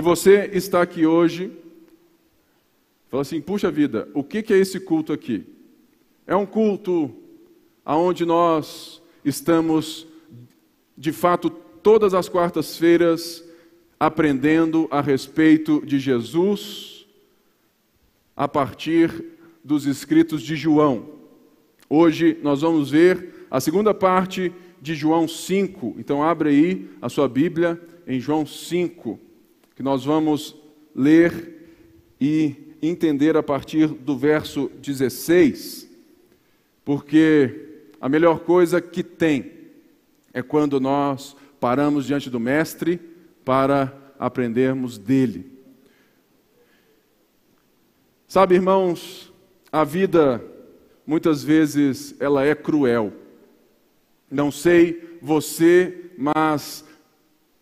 [0.00, 1.52] Se você está aqui hoje,
[3.10, 5.44] fala assim: puxa vida, o que é esse culto aqui?
[6.26, 7.14] É um culto
[7.84, 10.06] onde nós estamos,
[10.96, 13.44] de fato, todas as quartas-feiras
[14.00, 17.06] aprendendo a respeito de Jesus
[18.34, 19.22] a partir
[19.62, 21.10] dos escritos de João.
[21.90, 25.96] Hoje nós vamos ver a segunda parte de João 5.
[25.98, 29.28] Então abre aí a sua Bíblia em João 5,
[29.80, 30.54] que nós vamos
[30.94, 31.72] ler
[32.20, 35.88] e entender a partir do verso 16.
[36.84, 39.50] Porque a melhor coisa que tem
[40.34, 43.00] é quando nós paramos diante do mestre
[43.42, 45.50] para aprendermos dele.
[48.28, 49.32] Sabe, irmãos,
[49.72, 50.44] a vida
[51.06, 53.14] muitas vezes ela é cruel.
[54.30, 56.84] Não sei você, mas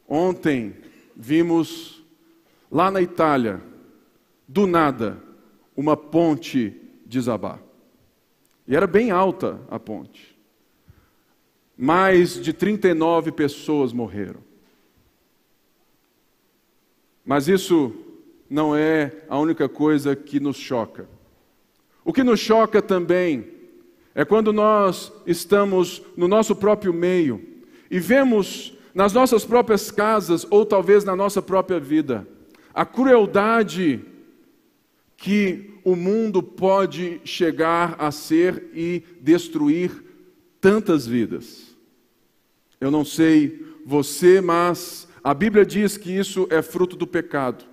[0.08, 0.74] ontem
[1.14, 1.97] vimos
[2.70, 3.62] lá na Itália,
[4.46, 5.22] do nada,
[5.76, 7.60] uma ponte desabar.
[8.66, 10.36] E era bem alta a ponte.
[11.76, 14.40] Mais de 39 pessoas morreram.
[17.24, 17.92] Mas isso
[18.48, 21.08] não é a única coisa que nos choca.
[22.04, 23.46] O que nos choca também
[24.14, 30.66] é quando nós estamos no nosso próprio meio e vemos nas nossas próprias casas ou
[30.66, 32.26] talvez na nossa própria vida
[32.78, 34.04] a crueldade
[35.16, 39.90] que o mundo pode chegar a ser e destruir
[40.60, 41.76] tantas vidas.
[42.80, 47.64] Eu não sei você, mas a Bíblia diz que isso é fruto do pecado.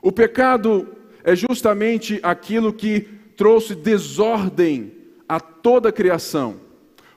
[0.00, 0.88] O pecado
[1.22, 4.92] é justamente aquilo que trouxe desordem
[5.28, 6.58] a toda a criação,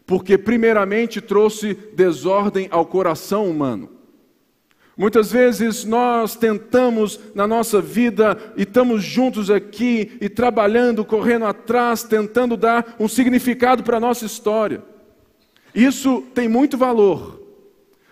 [0.06, 3.95] porque, primeiramente, trouxe desordem ao coração humano.
[4.98, 12.04] Muitas vezes nós tentamos na nossa vida e estamos juntos aqui e trabalhando, correndo atrás,
[12.04, 14.82] tentando dar um significado para a nossa história.
[15.74, 17.42] Isso tem muito valor,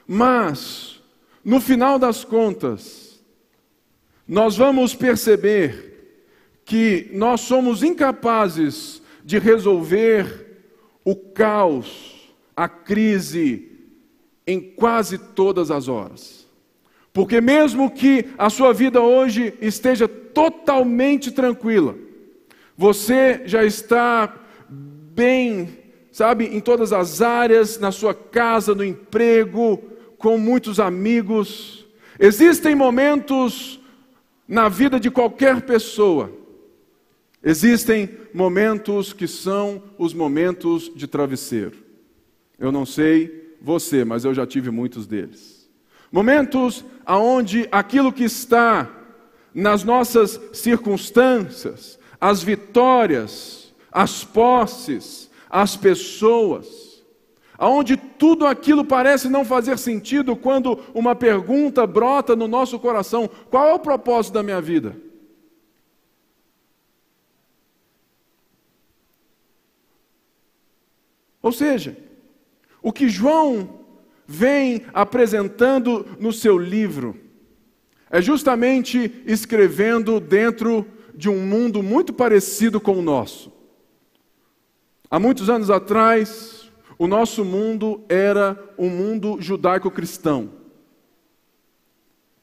[0.06, 1.02] mas
[1.44, 3.24] no final das contas,
[4.28, 5.92] nós vamos perceber
[6.66, 10.64] que nós somos incapazes de resolver
[11.04, 13.72] o caos, a crise
[14.46, 16.43] em quase todas as horas.
[17.14, 21.96] Porque, mesmo que a sua vida hoje esteja totalmente tranquila,
[22.76, 24.36] você já está
[24.68, 25.70] bem,
[26.12, 29.78] sabe, em todas as áreas, na sua casa, no emprego,
[30.18, 31.86] com muitos amigos.
[32.20, 33.80] Existem momentos
[34.48, 36.32] na vida de qualquer pessoa.
[37.44, 41.78] Existem momentos que são os momentos de travesseiro.
[42.58, 45.53] Eu não sei você, mas eu já tive muitos deles.
[46.14, 48.88] Momentos aonde aquilo que está
[49.52, 57.04] nas nossas circunstâncias, as vitórias, as posses, as pessoas,
[57.58, 63.68] aonde tudo aquilo parece não fazer sentido quando uma pergunta brota no nosso coração: qual
[63.68, 64.96] é o propósito da minha vida?
[71.42, 71.98] Ou seja,
[72.84, 73.83] o que João
[74.34, 77.20] vem apresentando no seu livro
[78.10, 83.52] é justamente escrevendo dentro de um mundo muito parecido com o nosso.
[85.10, 90.52] Há muitos anos atrás, o nosso mundo era um mundo judaico-cristão.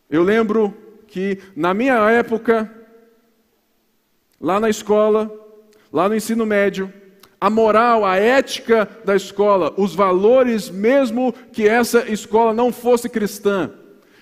[0.09, 2.69] Eu lembro que na minha época,
[4.41, 5.31] lá na escola,
[5.93, 6.93] lá no ensino médio,
[7.41, 13.73] a moral, a ética da escola, os valores, mesmo que essa escola não fosse cristã,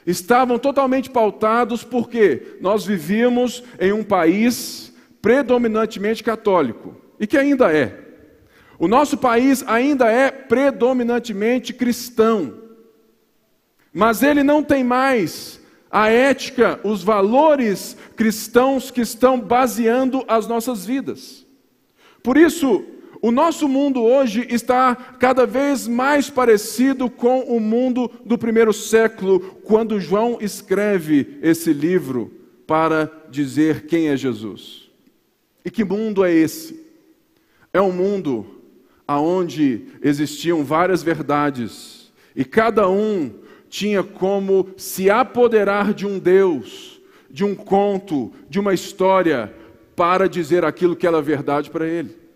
[0.07, 8.07] estavam totalmente pautados porque nós vivíamos em um país predominantemente católico e que ainda é.
[8.79, 12.55] O nosso país ainda é predominantemente cristão,
[13.93, 20.87] mas ele não tem mais a ética, os valores cristãos que estão baseando as nossas
[20.87, 21.45] vidas.
[22.23, 22.85] Por isso,
[23.21, 29.41] o nosso mundo hoje está cada vez mais parecido com o mundo do primeiro século,
[29.65, 32.33] quando João escreve esse livro
[32.67, 34.89] para dizer quem é Jesus.
[35.65, 36.87] E que mundo é esse?
[37.73, 38.47] É um mundo
[39.07, 43.33] aonde existiam várias verdades e cada um
[43.69, 47.01] tinha como se apoderar de um Deus,
[47.31, 49.53] de um conto, de uma história
[49.97, 52.28] para dizer aquilo que era verdade para ele.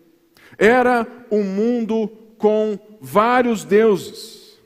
[0.59, 2.09] Era um mundo
[2.39, 4.61] com vários deuses.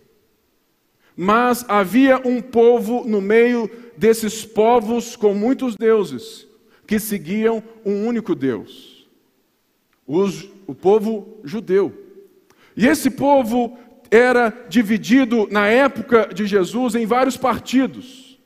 [1.17, 6.47] Mas havia um povo no meio desses povos com muitos deuses,
[6.87, 9.09] que seguiam um único Deus,
[10.07, 11.93] Os, o povo judeu.
[12.77, 13.79] E esse povo
[14.11, 18.39] era dividido na época de Jesus em vários partidos.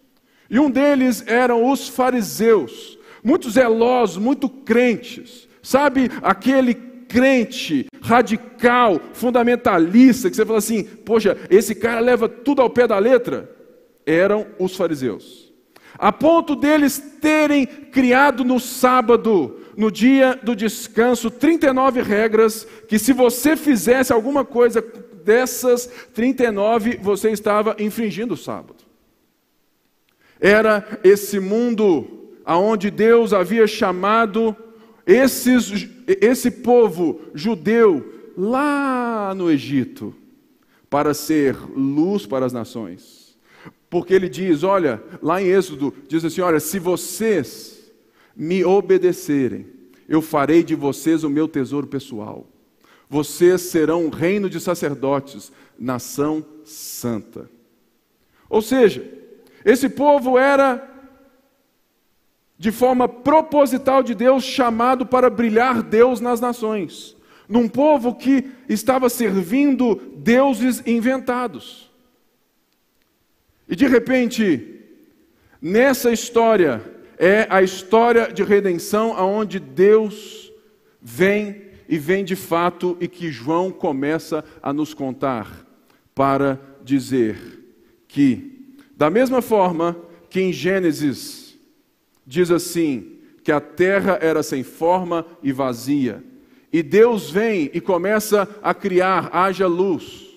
[0.49, 5.49] E um deles eram os fariseus, muito zelosos, muito crentes.
[5.63, 12.71] Sabe aquele crente radical, fundamentalista, que você fala assim: poxa, esse cara leva tudo ao
[12.71, 13.51] pé da letra?
[14.07, 15.53] Eram os fariseus.
[15.99, 23.13] A ponto deles terem criado no sábado, no dia do descanso, 39 regras que, se
[23.13, 24.83] você fizesse alguma coisa
[25.25, 28.85] dessas 39, você estava infringindo o sábado.
[30.41, 34.57] Era esse mundo aonde Deus havia chamado
[35.11, 40.15] esses, esse povo judeu lá no Egito
[40.89, 43.37] para ser luz para as nações.
[43.89, 47.91] Porque ele diz, olha, lá em Êxodo, diz assim: olha, se vocês
[48.37, 49.67] me obedecerem,
[50.09, 52.47] eu farei de vocês o meu tesouro pessoal.
[53.09, 57.51] Vocês serão um reino de sacerdotes, nação santa.
[58.49, 59.05] Ou seja,
[59.65, 60.90] esse povo era
[62.61, 67.17] de forma proposital de Deus, chamado para brilhar Deus nas nações,
[67.49, 71.91] num povo que estava servindo deuses inventados.
[73.67, 74.79] E de repente,
[75.59, 76.83] nessa história,
[77.17, 80.53] é a história de redenção aonde Deus
[81.01, 85.67] vem e vem de fato e que João começa a nos contar
[86.15, 87.39] para dizer
[88.07, 89.97] que, da mesma forma
[90.29, 91.40] que em Gênesis
[92.27, 96.23] diz assim: que a terra era sem forma e vazia.
[96.73, 100.29] E Deus vem e começa a criar, haja luz,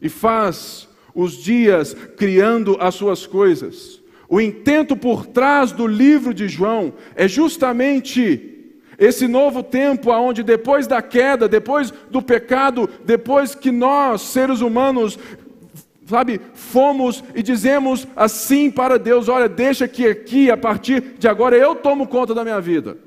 [0.00, 4.00] e faz os dias criando as suas coisas.
[4.28, 8.46] O intento por trás do livro de João é justamente
[8.96, 15.18] esse novo tempo aonde depois da queda, depois do pecado, depois que nós, seres humanos,
[16.10, 21.56] sabe, fomos e dizemos assim para Deus: olha, deixa que aqui, a partir de agora,
[21.56, 22.98] eu tomo conta da minha vida.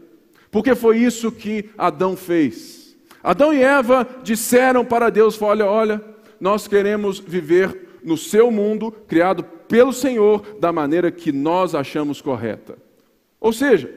[0.49, 2.95] Porque foi isso que Adão fez.
[3.23, 6.01] Adão e Eva disseram para Deus: olha, olha,
[6.39, 12.77] nós queremos viver no seu mundo, criado pelo Senhor, da maneira que nós achamos correta.
[13.39, 13.89] Ou seja,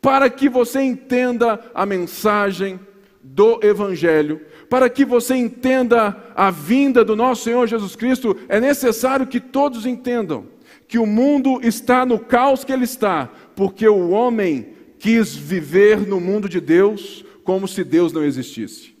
[0.00, 2.78] para que você entenda a mensagem
[3.22, 9.26] do Evangelho, para que você entenda a vinda do nosso Senhor Jesus Cristo, é necessário
[9.26, 10.46] que todos entendam
[10.86, 14.68] que o mundo está no caos que ele está, porque o homem
[15.00, 18.94] quis viver no mundo de Deus como se Deus não existisse.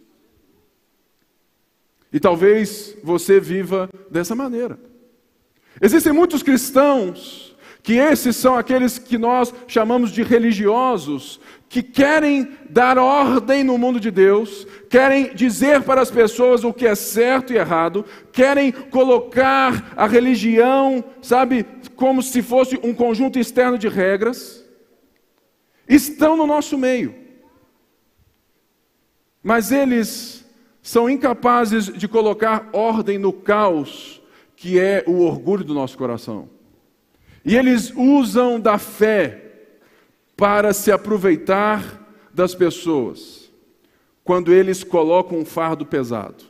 [2.12, 4.76] E talvez você viva dessa maneira.
[5.80, 7.49] Existem muitos cristãos
[7.82, 14.00] que esses são aqueles que nós chamamos de religiosos, que querem dar ordem no mundo
[14.00, 19.92] de Deus, querem dizer para as pessoas o que é certo e errado, querem colocar
[19.96, 24.64] a religião, sabe, como se fosse um conjunto externo de regras,
[25.88, 27.14] estão no nosso meio.
[29.42, 30.44] Mas eles
[30.82, 34.20] são incapazes de colocar ordem no caos
[34.60, 36.59] que é o orgulho do nosso coração.
[37.44, 39.50] E eles usam da fé
[40.36, 43.50] para se aproveitar das pessoas
[44.22, 46.44] quando eles colocam um fardo pesado.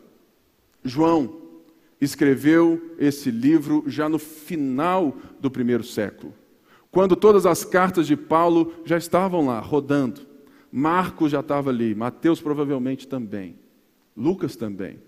[0.85, 1.41] João
[2.01, 6.35] escreveu esse livro já no final do primeiro século,
[6.91, 10.29] quando todas as cartas de Paulo já estavam lá rodando.
[10.73, 13.57] Marcos já estava ali, Mateus provavelmente também,
[14.17, 15.01] Lucas também.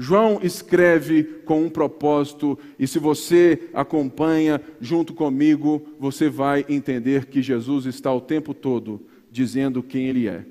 [0.00, 7.42] João escreve com um propósito, e se você acompanha junto comigo, você vai entender que
[7.42, 10.44] Jesus está o tempo todo dizendo quem Ele é.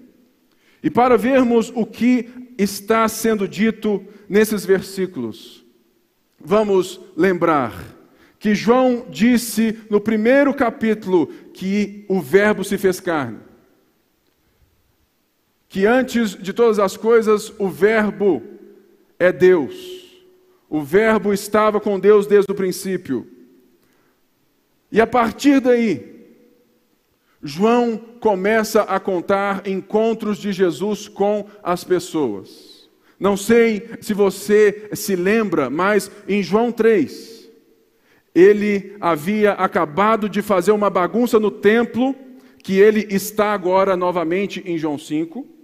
[0.84, 5.66] E para vermos o que está sendo dito nesses versículos,
[6.38, 7.96] vamos lembrar
[8.38, 13.40] que João disse no primeiro capítulo que o Verbo se fez carne.
[15.70, 18.57] Que antes de todas as coisas, o Verbo
[19.20, 19.98] é Deus.
[20.70, 23.28] O Verbo estava com Deus desde o princípio.
[24.92, 26.18] E a partir daí,
[27.42, 32.90] João começa a contar encontros de Jesus com as pessoas.
[33.20, 37.50] Não sei se você se lembra, mas em João 3,
[38.36, 42.16] ele havia acabado de fazer uma bagunça no templo,
[42.62, 45.57] que ele está agora novamente em João 5.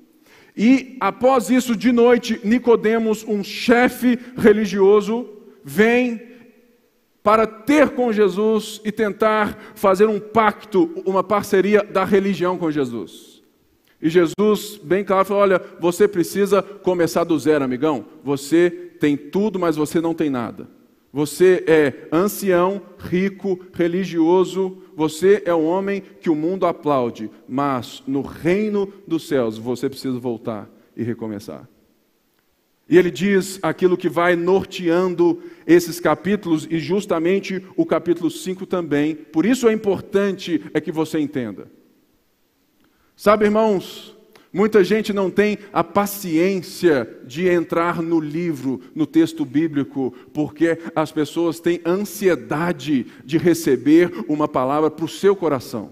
[0.55, 5.27] E após isso, de noite, Nicodemos, um chefe religioso,
[5.63, 6.21] vem
[7.23, 13.41] para ter com Jesus e tentar fazer um pacto, uma parceria da religião com Jesus.
[14.01, 18.05] E Jesus, bem claro, falou: Olha, você precisa começar do zero, amigão.
[18.23, 18.69] Você
[18.99, 20.67] tem tudo, mas você não tem nada.
[21.13, 28.21] Você é ancião, rico, religioso, você é um homem que o mundo aplaude, mas no
[28.21, 30.67] reino dos céus você precisa voltar
[30.97, 31.69] e recomeçar.
[32.89, 39.13] E ele diz aquilo que vai norteando esses capítulos e justamente o capítulo 5 também.
[39.13, 41.71] Por isso é importante é que você entenda.
[43.15, 44.12] Sabe, irmãos,
[44.53, 51.11] muita gente não tem a paciência de entrar no livro, no texto bíblico, porque as
[51.11, 55.91] pessoas têm ansiedade de receber uma palavra para o seu coração.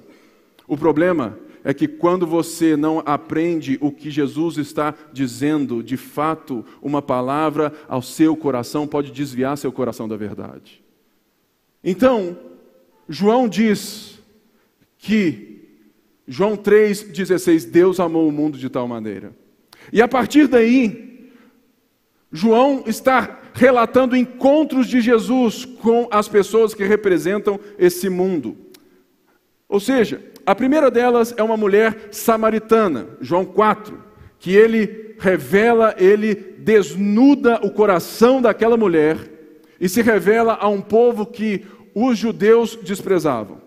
[0.68, 6.65] O problema é que quando você não aprende o que Jesus está dizendo, de fato,
[6.82, 10.82] uma palavra ao seu coração pode desviar seu coração da verdade.
[11.84, 12.38] Então,
[13.08, 14.20] João diz
[14.98, 15.50] que,
[16.28, 19.34] João 3,16, Deus amou o mundo de tal maneira.
[19.92, 21.32] E a partir daí,
[22.32, 28.58] João está relatando encontros de Jesus com as pessoas que representam esse mundo.
[29.68, 34.01] Ou seja, a primeira delas é uma mulher samaritana, João 4,
[34.40, 39.18] que ele revela, ele desnuda o coração daquela mulher
[39.80, 43.62] e se revela a um povo que os judeus desprezavam.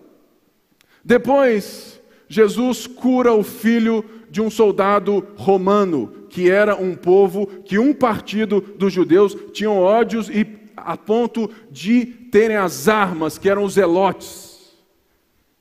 [1.03, 1.94] Depois,
[2.27, 8.59] Jesus cura o filho de um soldado romano, que era um povo que um partido
[8.59, 14.44] dos judeus tinham ódios e a ponto de terem as armas, que eram os zelotes.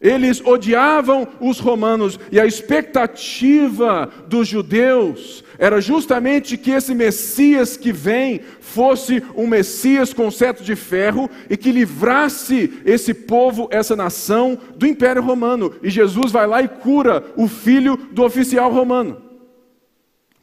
[0.05, 7.91] Eles odiavam os romanos e a expectativa dos judeus era justamente que esse Messias que
[7.91, 14.59] vem fosse um Messias com cetro de ferro e que livrasse esse povo, essa nação,
[14.77, 15.73] do Império Romano.
[15.83, 19.23] E Jesus vai lá e cura o filho do oficial romano.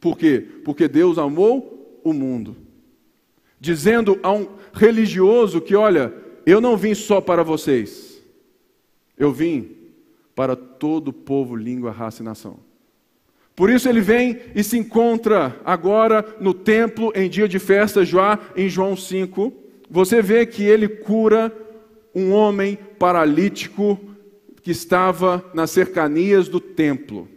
[0.00, 0.44] Por quê?
[0.64, 2.56] Porque Deus amou o mundo,
[3.60, 6.12] dizendo a um religioso que, olha,
[6.44, 8.11] eu não vim só para vocês.
[9.22, 9.70] Eu vim
[10.34, 12.58] para todo povo, língua, raça e nação.
[13.54, 18.36] Por isso ele vem e se encontra agora no templo em dia de festa, já
[18.56, 19.52] em João 5.
[19.88, 21.56] Você vê que ele cura
[22.12, 23.96] um homem paralítico
[24.60, 27.28] que estava nas cercanias do templo.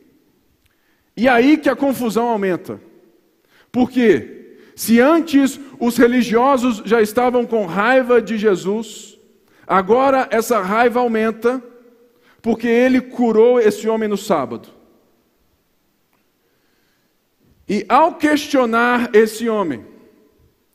[1.15, 2.81] E aí que a confusão aumenta.
[3.71, 4.57] Por quê?
[4.75, 9.15] Se antes os religiosos já estavam com raiva de Jesus,
[9.67, 11.61] Agora essa raiva aumenta,
[12.45, 14.69] porque ele curou esse homem no sábado.
[17.67, 19.83] E ao questionar esse homem,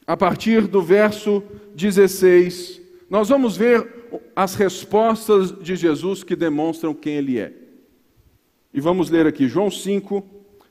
[0.05, 1.45] a partir do verso
[1.77, 3.87] 16, nós vamos ver
[4.35, 7.53] as respostas de Jesus que demonstram quem ele é.
[8.75, 10.25] E vamos ler aqui João 5,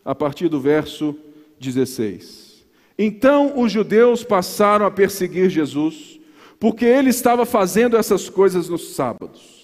[0.04, 1.16] a partir do verso
[1.62, 2.66] 16.
[2.98, 6.20] Então os judeus passaram a perseguir Jesus
[6.60, 9.59] porque ele estava fazendo essas coisas nos sábados.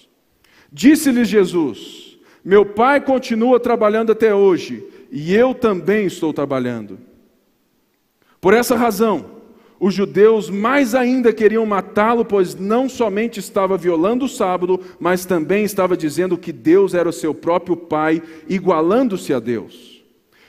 [0.76, 6.98] Disse-lhes Jesus: Meu pai continua trabalhando até hoje, e eu também estou trabalhando.
[8.38, 9.24] Por essa razão,
[9.80, 15.64] os judeus mais ainda queriam matá-lo, pois não somente estava violando o sábado, mas também
[15.64, 20.04] estava dizendo que Deus era o seu próprio Pai, igualando-se a Deus.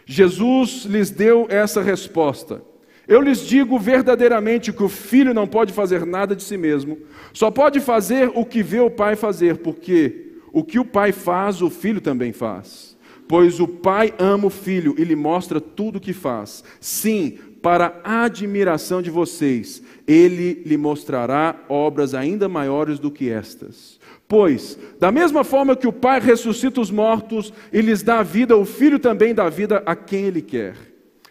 [0.05, 2.62] Jesus lhes deu essa resposta.
[3.08, 6.98] Eu lhes digo verdadeiramente que o filho não pode fazer nada de si mesmo,
[7.32, 11.62] só pode fazer o que vê o pai fazer, porque o que o pai faz,
[11.62, 12.98] o filho também faz.
[13.28, 16.64] Pois o pai ama o filho e lhe mostra tudo o que faz.
[16.80, 24.00] Sim, para a admiração de vocês, ele lhe mostrará obras ainda maiores do que estas.
[24.28, 28.66] Pois, da mesma forma que o pai ressuscita os mortos e lhes dá vida, o
[28.66, 30.76] filho também dá vida a quem ele quer.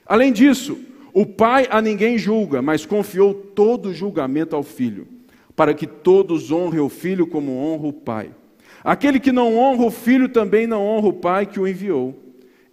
[0.06, 0.78] Além disso,
[1.18, 5.08] o pai a ninguém julga, mas confiou todo o julgamento ao filho,
[5.56, 8.30] para que todos honrem o filho como honra o pai.
[8.84, 12.14] Aquele que não honra o filho também não honra o pai que o enviou.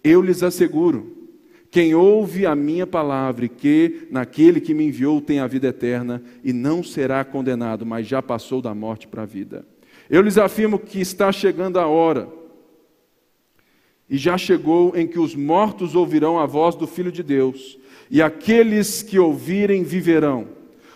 [0.04, 1.30] Eu lhes asseguro:
[1.70, 6.22] quem ouve a minha palavra e que naquele que me enviou tem a vida eterna
[6.44, 9.64] e não será condenado, mas já passou da morte para a vida.
[10.10, 12.28] Eu lhes afirmo que está chegando a hora,
[14.10, 17.78] e já chegou em que os mortos ouvirão a voz do Filho de Deus
[18.10, 20.48] e aqueles que ouvirem viverão.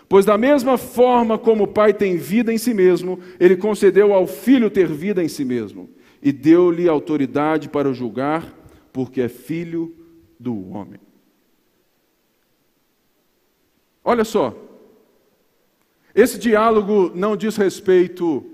[0.08, 4.26] Pois, da mesma forma como o Pai tem vida em si mesmo, ele concedeu ao
[4.26, 5.90] Filho ter vida em si mesmo,
[6.22, 8.54] e deu-lhe autoridade para julgar,
[8.92, 9.94] porque é filho
[10.40, 10.98] do homem.
[14.02, 14.56] Olha só,
[16.14, 18.44] Esse diálogo não diz respeito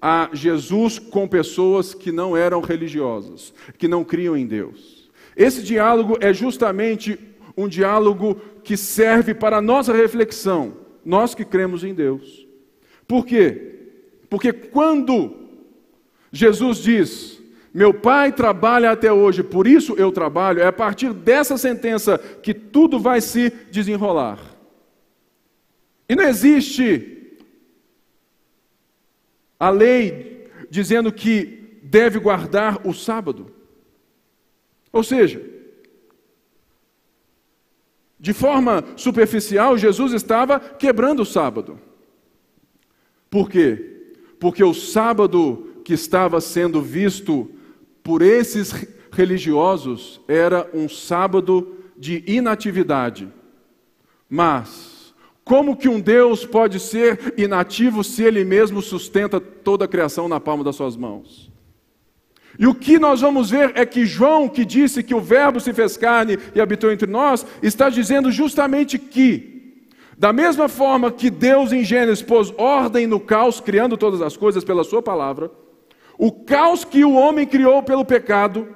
[0.00, 5.10] a Jesus com pessoas que não eram religiosas, que não criam em Deus.
[5.36, 7.18] Esse diálogo é justamente
[7.56, 12.46] um diálogo que serve para a nossa reflexão, nós que cremos em Deus.
[13.06, 13.78] Por quê?
[14.28, 15.36] Porque quando
[16.32, 17.42] Jesus diz,
[17.72, 22.54] meu pai trabalha até hoje, por isso eu trabalho, é a partir dessa sentença que
[22.54, 24.38] tudo vai se desenrolar.
[26.08, 27.38] E não existe
[29.58, 33.52] a lei dizendo que deve guardar o sábado.
[34.92, 35.40] Ou seja,
[38.20, 41.80] de forma superficial, Jesus estava quebrando o sábado.
[43.30, 44.12] Por quê?
[44.38, 47.50] Porque o sábado que estava sendo visto
[48.02, 53.28] por esses religiosos era um sábado de inatividade.
[54.28, 60.28] Mas como que um Deus pode ser inativo se ele mesmo sustenta toda a criação
[60.28, 61.49] na palma das suas mãos?
[62.58, 65.72] E o que nós vamos ver é que João, que disse que o Verbo se
[65.72, 69.84] fez carne e habitou entre nós, está dizendo justamente que,
[70.18, 74.64] da mesma forma que Deus em Gênesis pôs ordem no caos, criando todas as coisas
[74.64, 75.50] pela Sua palavra,
[76.18, 78.68] o caos que o homem criou pelo pecado,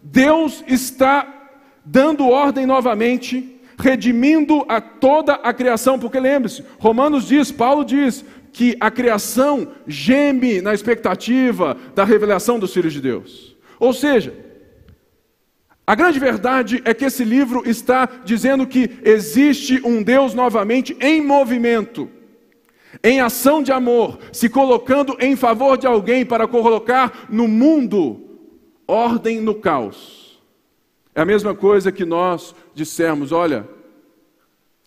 [0.00, 1.50] Deus está
[1.84, 8.76] dando ordem novamente redimindo a toda a criação, porque lembre-se, Romanos diz, Paulo diz, que
[8.78, 13.56] a criação geme na expectativa da revelação dos filhos de Deus.
[13.80, 14.34] Ou seja,
[15.86, 21.20] a grande verdade é que esse livro está dizendo que existe um Deus novamente em
[21.20, 22.08] movimento,
[23.02, 28.20] em ação de amor, se colocando em favor de alguém para colocar no mundo
[28.86, 30.40] ordem no caos.
[31.14, 33.68] É a mesma coisa que nós dissermos: olha,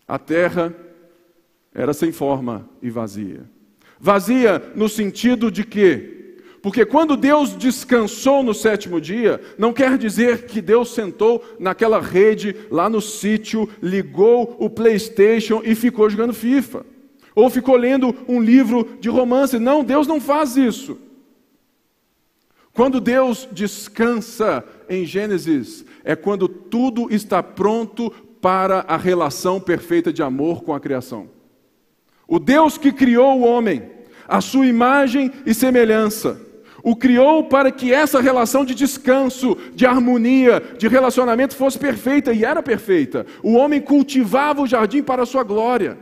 [0.08, 0.74] a terra
[1.74, 3.55] era sem forma e vazia.
[3.98, 6.16] Vazia no sentido de que,
[6.66, 12.56] porque quando Deus descansou no sétimo dia, não quer dizer que Deus sentou naquela rede
[12.70, 16.84] lá no sítio, ligou o PlayStation e ficou jogando FIFA.
[17.36, 19.60] Ou ficou lendo um livro de romance.
[19.60, 20.98] Não, Deus não faz isso.
[22.72, 30.22] Quando Deus descansa em Gênesis, é quando tudo está pronto para a relação perfeita de
[30.22, 31.35] amor com a criação.
[32.26, 33.82] O Deus que criou o homem,
[34.26, 36.40] a sua imagem e semelhança,
[36.82, 42.44] o criou para que essa relação de descanso, de harmonia, de relacionamento fosse perfeita e
[42.44, 43.26] era perfeita.
[43.42, 45.98] O homem cultivava o jardim para a sua glória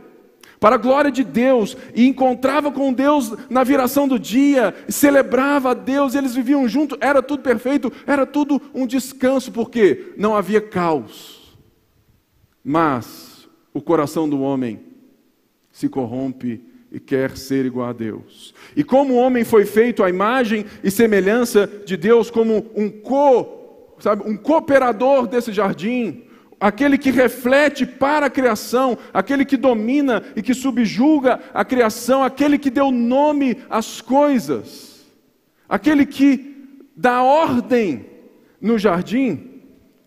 [0.59, 5.73] para a glória de Deus, e encontrava com Deus na viração do dia, celebrava a
[5.75, 10.61] Deus, e eles viviam juntos, era tudo perfeito, era tudo um descanso, porque não havia
[10.61, 11.55] caos.
[12.63, 14.79] Mas o coração do homem
[15.75, 18.53] se corrompe e quer ser igual a Deus.
[18.77, 23.97] E como o homem foi feito à imagem e semelhança de Deus, como um co,
[23.99, 26.23] sabe, um cooperador desse jardim,
[26.61, 32.57] aquele que reflete para a criação, aquele que domina e que subjuga a criação, aquele
[32.57, 35.05] que deu nome às coisas,
[35.67, 38.05] aquele que dá ordem
[38.61, 39.59] no jardim.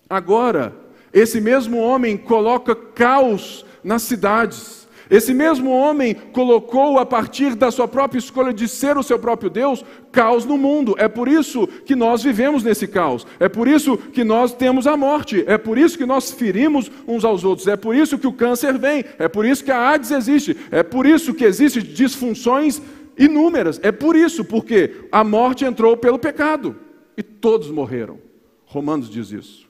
[0.08, 0.74] Agora,
[1.12, 4.87] esse mesmo homem coloca caos nas cidades.
[5.10, 9.48] Esse mesmo homem colocou, a partir da sua própria escolha de ser o seu próprio
[9.48, 10.94] Deus, caos no mundo.
[10.98, 13.26] É por isso que nós vivemos nesse caos.
[13.40, 15.44] É por isso que nós temos a morte.
[15.46, 17.66] É por isso que nós ferimos uns aos outros.
[17.66, 19.04] É por isso que o câncer vem.
[19.18, 20.56] É por isso que a AIDS existe.
[20.70, 22.82] É por isso que existem disfunções
[23.18, 23.80] inúmeras.
[23.82, 26.76] É por isso, porque a morte entrou pelo pecado
[27.16, 28.18] e todos morreram.
[28.66, 29.66] Romanos diz isso.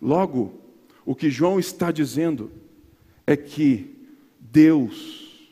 [0.00, 0.60] Logo,
[1.04, 2.50] o que João está dizendo
[3.26, 3.96] é que
[4.38, 5.50] Deus,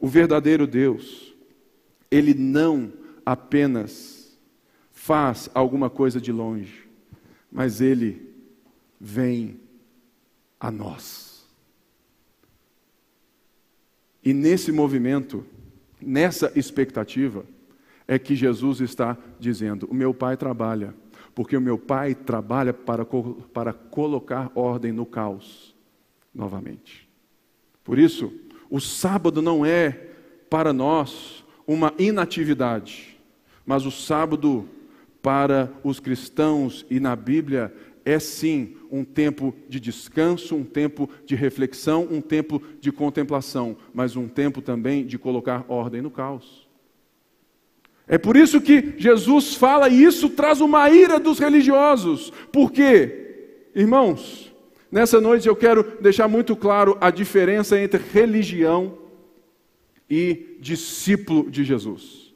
[0.00, 1.34] o verdadeiro Deus,
[2.10, 2.92] ele não
[3.24, 4.36] apenas
[4.90, 6.88] faz alguma coisa de longe,
[7.50, 8.32] mas ele
[8.98, 9.60] vem
[10.58, 11.46] a nós.
[14.24, 15.44] E nesse movimento,
[16.00, 17.44] nessa expectativa,
[18.06, 20.94] é que Jesus está dizendo: O meu Pai trabalha,
[21.34, 23.04] porque o meu Pai trabalha para,
[23.52, 25.71] para colocar ordem no caos
[26.34, 27.08] novamente.
[27.84, 28.32] Por isso,
[28.70, 29.90] o sábado não é
[30.48, 33.18] para nós uma inatividade,
[33.64, 34.68] mas o sábado
[35.22, 37.72] para os cristãos e na Bíblia
[38.04, 44.16] é sim um tempo de descanso, um tempo de reflexão, um tempo de contemplação, mas
[44.16, 46.68] um tempo também de colocar ordem no caos.
[48.06, 52.32] É por isso que Jesus fala e isso traz uma ira dos religiosos.
[52.52, 53.68] Por quê?
[53.74, 54.51] Irmãos,
[54.92, 58.98] Nessa noite eu quero deixar muito claro a diferença entre religião
[60.08, 62.34] e discípulo de Jesus.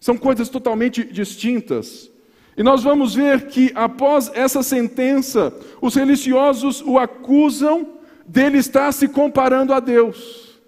[0.00, 2.10] São coisas totalmente distintas.
[2.56, 7.86] E nós vamos ver que após essa sentença, os religiosos o acusam
[8.26, 10.58] dele estar se comparando a Deus.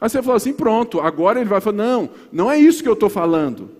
[0.00, 2.94] Aí você fala assim: pronto, agora ele vai falar: não, não é isso que eu
[2.94, 3.70] estou falando.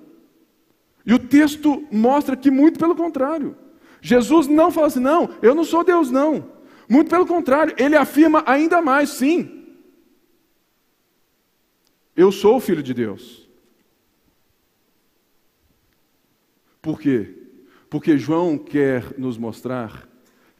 [1.05, 3.57] E o texto mostra que muito pelo contrário.
[4.01, 6.60] Jesus não fala assim: não, eu não sou Deus, não.
[6.91, 9.77] Muito pelo contrário, ele afirma ainda mais: sim,
[12.17, 13.49] eu sou o filho de Deus.
[16.83, 17.33] Por quê?
[17.89, 20.09] Porque João quer nos mostrar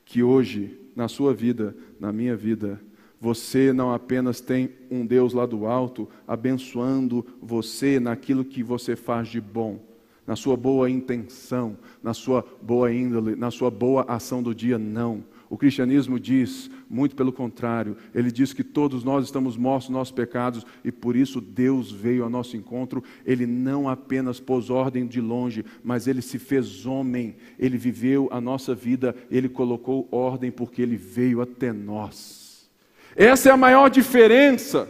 [0.05, 2.81] que hoje, na sua vida, na minha vida,
[3.21, 9.27] você não apenas tem um Deus lá do alto abençoando você naquilo que você faz
[9.27, 9.81] de bom,
[10.25, 15.25] na sua boa intenção, na sua boa índole, na sua boa ação do dia, não.
[15.51, 20.15] O cristianismo diz, muito pelo contrário, ele diz que todos nós estamos mortos nos nossos
[20.15, 23.03] pecados e por isso Deus veio ao nosso encontro.
[23.27, 28.41] Ele não apenas pôs ordem de longe, mas ele se fez homem, ele viveu a
[28.41, 32.71] nossa vida, ele colocou ordem porque ele veio até nós.
[33.17, 34.89] Essa é a maior diferença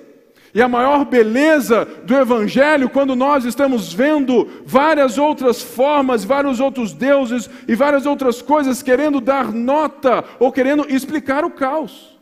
[0.52, 6.92] e a maior beleza do Evangelho, quando nós estamos vendo várias outras formas, vários outros
[6.92, 12.18] deuses e várias outras coisas querendo dar nota ou querendo explicar o caos.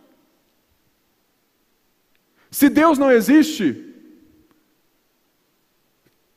[2.50, 3.84] Se Deus não existe,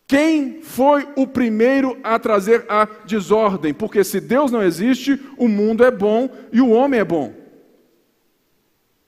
[0.08, 3.74] quem foi o primeiro a trazer a desordem?
[3.74, 7.34] Porque se Deus não existe, o mundo é bom e o homem é bom.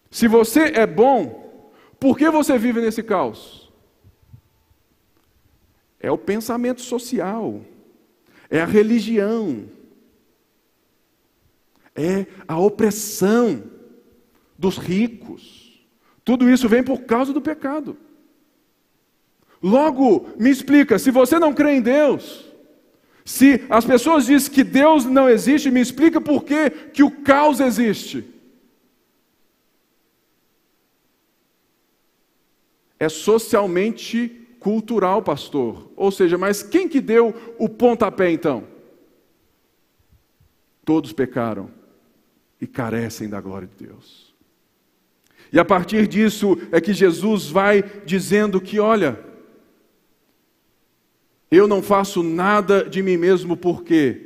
[0.10, 1.43] Se você é bom,
[2.04, 3.72] por que você vive nesse caos?
[6.02, 7.62] É o pensamento social,
[8.50, 9.64] é a religião,
[11.96, 13.64] é a opressão
[14.60, 15.82] dos ricos.
[16.26, 17.96] Tudo isso vem por causa do pecado.
[19.62, 22.44] Logo, me explica, se você não crê em Deus,
[23.24, 27.62] se as pessoas dizem que Deus não existe, me explica por que, que o caos
[27.62, 28.33] existe.
[33.04, 35.92] É socialmente cultural, pastor.
[35.96, 38.64] Ou seja, mas quem que deu o pontapé então?
[40.86, 41.70] Todos pecaram
[42.60, 44.34] e carecem da glória de Deus.
[45.52, 49.20] E a partir disso é que Jesus vai dizendo que, olha,
[51.52, 54.23] eu não faço nada de mim mesmo porque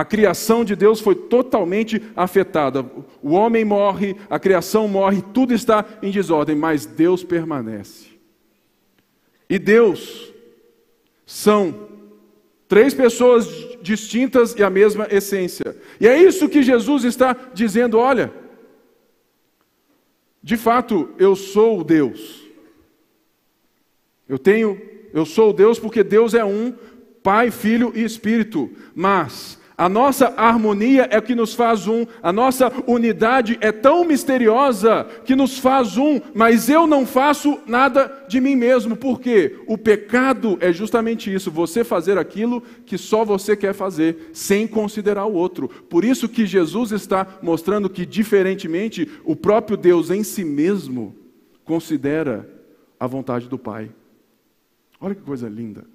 [0.00, 2.90] a criação de Deus foi totalmente afetada.
[3.22, 8.06] O homem morre, a criação morre, tudo está em desordem, mas Deus permanece.
[9.46, 10.32] E Deus
[11.26, 11.86] são
[12.66, 13.46] três pessoas
[13.82, 15.76] distintas e a mesma essência.
[16.00, 18.32] E é isso que Jesus está dizendo: olha,
[20.42, 22.48] de fato, eu sou o Deus.
[24.26, 24.80] Eu tenho,
[25.12, 26.72] eu sou Deus porque Deus é um,
[27.22, 28.70] Pai, Filho e Espírito.
[28.94, 34.04] Mas a nossa harmonia é o que nos faz um, a nossa unidade é tão
[34.04, 39.78] misteriosa que nos faz um, mas eu não faço nada de mim mesmo, porque o
[39.78, 45.32] pecado é justamente isso, você fazer aquilo que só você quer fazer, sem considerar o
[45.32, 45.66] outro.
[45.66, 51.16] Por isso que Jesus está mostrando que, diferentemente, o próprio Deus em si mesmo
[51.64, 52.46] considera
[52.98, 53.90] a vontade do Pai.
[55.00, 55.86] Olha que coisa linda.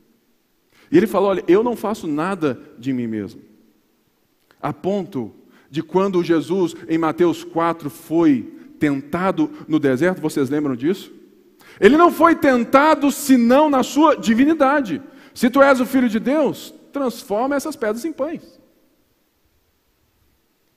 [0.91, 3.53] E ele falou: Olha, eu não faço nada de mim mesmo
[4.65, 5.31] a ponto
[5.69, 11.13] de quando Jesus, em Mateus 4, foi tentado no deserto, vocês lembram disso?
[11.79, 15.03] Ele não foi tentado senão na sua divindade.
[15.35, 18.59] Se tu és o filho de Deus, transforma essas pedras em pães.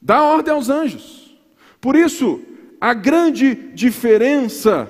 [0.03, 1.35] Dá ordem aos anjos.
[1.81, 2.43] Por isso,
[2.79, 4.87] a grande diferença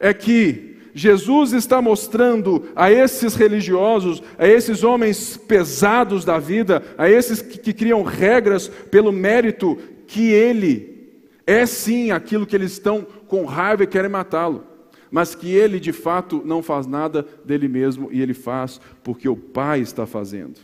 [0.00, 7.08] é que Jesus está mostrando a esses religiosos, a esses homens pesados da vida, a
[7.08, 10.98] esses que, que criam regras pelo mérito, que ele
[11.46, 14.66] é sim aquilo que eles estão com raiva e querem matá-lo,
[15.10, 19.36] mas que ele de fato não faz nada dele mesmo e ele faz porque o
[19.36, 20.60] Pai está fazendo.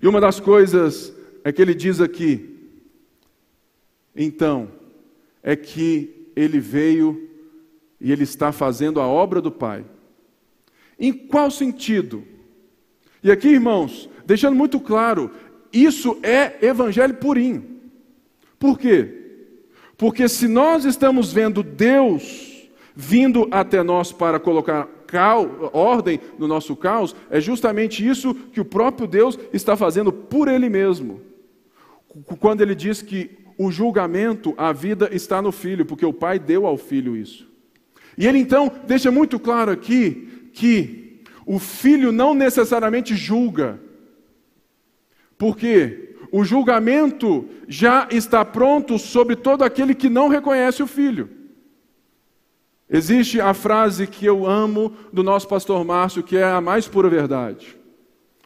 [0.00, 2.56] E uma das coisas é que ele diz aqui,
[4.14, 4.68] então,
[5.42, 7.27] é que ele veio
[8.00, 9.84] e ele está fazendo a obra do Pai.
[10.98, 12.24] Em qual sentido?
[13.22, 15.30] E aqui, irmãos, deixando muito claro,
[15.72, 17.78] isso é evangelho purinho.
[18.58, 19.14] Por quê?
[19.96, 24.88] Porque se nós estamos vendo Deus vindo até nós para colocar
[25.72, 30.68] ordem no nosso caos, é justamente isso que o próprio Deus está fazendo por Ele
[30.68, 31.20] mesmo.
[32.38, 36.66] Quando Ele diz que o julgamento, a vida está no Filho, porque o Pai deu
[36.66, 37.47] ao Filho isso.
[38.18, 43.80] E ele então deixa muito claro aqui que o filho não necessariamente julga,
[45.38, 51.30] porque o julgamento já está pronto sobre todo aquele que não reconhece o filho.
[52.90, 57.08] Existe a frase que eu amo do nosso pastor Márcio, que é a mais pura
[57.08, 57.78] verdade.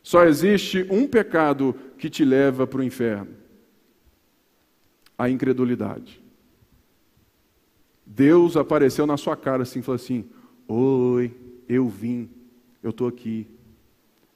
[0.02, 3.34] Só existe um pecado que te leva para o inferno:
[5.16, 6.21] a incredulidade.
[8.04, 10.24] Deus apareceu na sua cara assim, falou assim:
[10.68, 11.34] Oi,
[11.68, 12.28] eu vim,
[12.82, 13.46] eu estou aqui,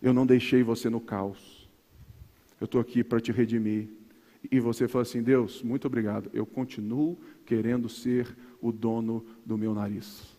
[0.00, 1.68] eu não deixei você no caos,
[2.60, 3.88] eu estou aqui para te redimir.
[4.50, 9.74] E você fala assim: Deus, muito obrigado, eu continuo querendo ser o dono do meu
[9.74, 10.36] nariz.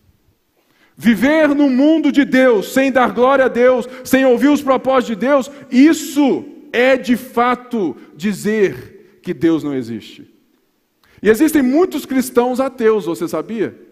[0.95, 5.27] Viver no mundo de Deus, sem dar glória a Deus, sem ouvir os propósitos de
[5.27, 10.27] Deus, isso é de fato dizer que Deus não existe.
[11.21, 13.87] E existem muitos cristãos ateus, você sabia?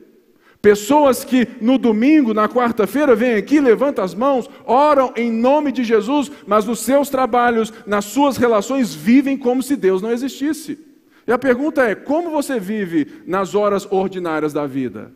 [0.61, 5.83] Pessoas que no domingo, na quarta-feira, vêm aqui, levantam as mãos, oram em nome de
[5.83, 10.79] Jesus, mas nos seus trabalhos, nas suas relações, vivem como se Deus não existisse.
[11.27, 15.11] E a pergunta é: como você vive nas horas ordinárias da vida?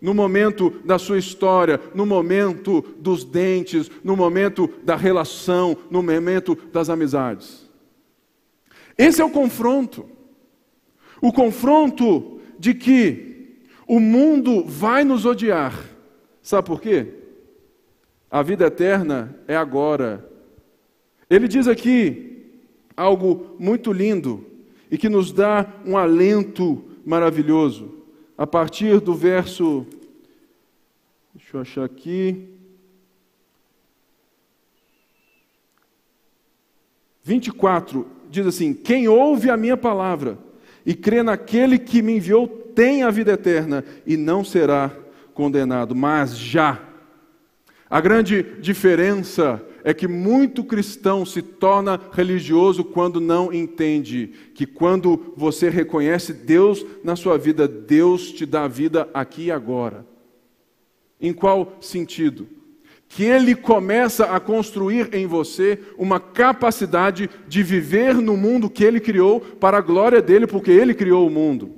[0.00, 6.58] No momento da sua história, no momento dos dentes, no momento da relação, no momento
[6.70, 7.66] das amizades.
[8.98, 10.13] Esse é o confronto.
[11.24, 15.88] O confronto de que o mundo vai nos odiar.
[16.42, 17.14] Sabe por quê?
[18.30, 20.30] A vida eterna é agora.
[21.30, 22.44] Ele diz aqui
[22.94, 24.44] algo muito lindo
[24.90, 28.04] e que nos dá um alento maravilhoso.
[28.36, 29.86] A partir do verso.
[31.34, 32.50] Deixa eu achar aqui.
[37.22, 40.43] 24 diz assim: Quem ouve a minha palavra
[40.84, 44.90] e crê naquele que me enviou tem a vida eterna e não será
[45.32, 46.80] condenado, mas já.
[47.88, 55.34] A grande diferença é que muito cristão se torna religioso quando não entende que quando
[55.36, 60.06] você reconhece Deus na sua vida, Deus te dá vida aqui e agora.
[61.20, 62.48] Em qual sentido?
[63.08, 69.00] Que ele começa a construir em você uma capacidade de viver no mundo que ele
[69.00, 71.70] criou para a glória dele, porque ele criou o mundo.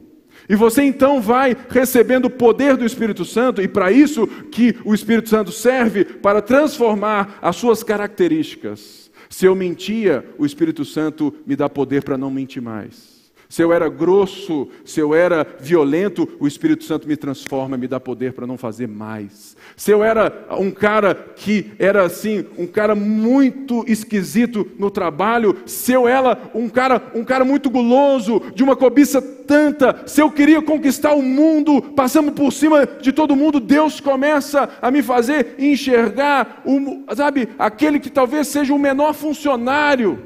[0.49, 4.95] E você então vai recebendo o poder do Espírito Santo, e para isso que o
[4.95, 9.11] Espírito Santo serve para transformar as suas características.
[9.29, 13.16] Se eu mentia, o Espírito Santo me dá poder para não mentir mais.
[13.49, 18.01] Se eu era grosso, se eu era violento, o Espírito Santo me transforma, me dá
[18.01, 19.57] poder para não fazer mais.
[19.77, 25.93] Se eu era um cara que era assim, um cara muito esquisito no trabalho, se
[25.93, 30.61] eu era um cara, um cara muito guloso, de uma cobiça tanta, se eu queria
[30.61, 36.63] conquistar o mundo, passando por cima de todo mundo, Deus começa a me fazer enxergar,
[36.65, 40.19] o, sabe, aquele que talvez seja o menor funcionário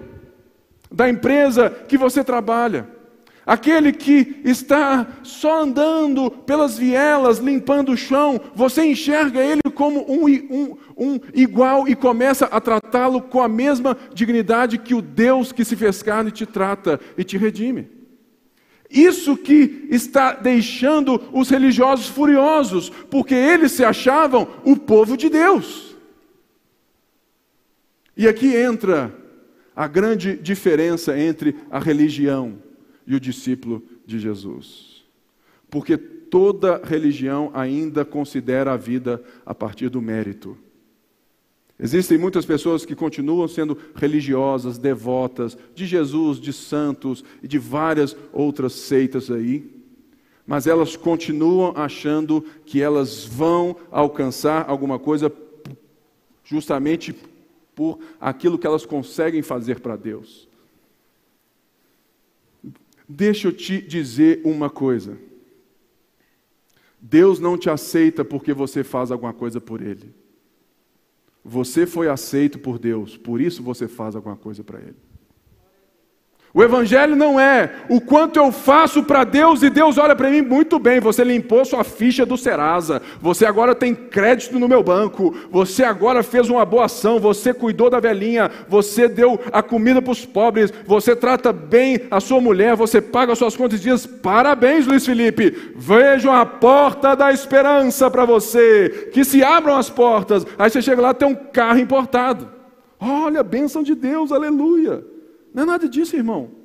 [0.91, 3.00] da empresa que você trabalha.
[3.51, 10.25] Aquele que está só andando pelas vielas, limpando o chão, você enxerga ele como um,
[10.25, 15.65] um, um igual e começa a tratá-lo com a mesma dignidade que o Deus que
[15.65, 17.91] se fez carne te trata e te redime.
[18.89, 25.97] Isso que está deixando os religiosos furiosos, porque eles se achavam o povo de Deus.
[28.17, 29.13] E aqui entra
[29.75, 32.70] a grande diferença entre a religião
[33.11, 35.03] e o discípulo de Jesus.
[35.69, 40.57] Porque toda religião ainda considera a vida a partir do mérito.
[41.77, 48.17] Existem muitas pessoas que continuam sendo religiosas, devotas de Jesus, de santos e de várias
[48.33, 49.69] outras seitas aí,
[50.47, 55.33] mas elas continuam achando que elas vão alcançar alguma coisa
[56.45, 57.13] justamente
[57.75, 60.50] por aquilo que elas conseguem fazer para Deus.
[63.13, 65.19] Deixa eu te dizer uma coisa.
[67.01, 70.15] Deus não te aceita porque você faz alguma coisa por Ele.
[71.45, 75.10] Você foi aceito por Deus, por isso você faz alguma coisa para Ele.
[76.53, 80.43] O Evangelho não é o quanto eu faço para Deus e Deus olha para mim
[80.43, 80.99] muito bem.
[80.99, 86.25] Você limpou sua ficha do Serasa, você agora tem crédito no meu banco, você agora
[86.25, 90.73] fez uma boa ação, você cuidou da velhinha, você deu a comida para os pobres,
[90.85, 96.35] você trata bem a sua mulher, você paga suas contas e parabéns, Luiz Felipe, vejam
[96.35, 100.45] a porta da esperança para você, que se abram as portas.
[100.59, 102.49] Aí você chega lá tem um carro importado.
[102.99, 105.20] Olha, bênção de Deus, aleluia.
[105.53, 106.61] Não é nada disso, irmão.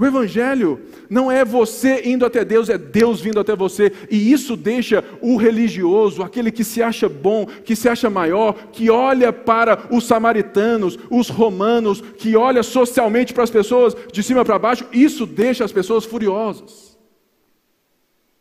[0.00, 3.92] O Evangelho não é você indo até Deus, é Deus vindo até você.
[4.10, 8.88] E isso deixa o religioso, aquele que se acha bom, que se acha maior, que
[8.88, 14.58] olha para os samaritanos, os romanos, que olha socialmente para as pessoas de cima para
[14.58, 16.98] baixo, isso deixa as pessoas furiosas.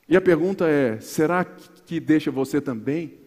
[0.08, 3.20] E a pergunta é: será que deixa você também?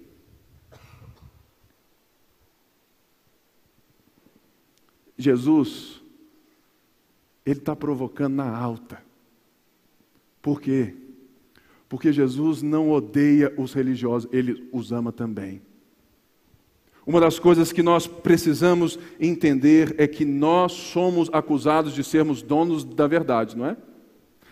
[5.19, 6.02] Jesus
[7.45, 9.03] ele está provocando na alta.
[10.41, 10.95] Por quê?
[11.89, 15.61] Porque Jesus não odeia os religiosos, ele os ama também.
[17.05, 22.85] Uma das coisas que nós precisamos entender é que nós somos acusados de sermos donos
[22.85, 23.77] da verdade, não é?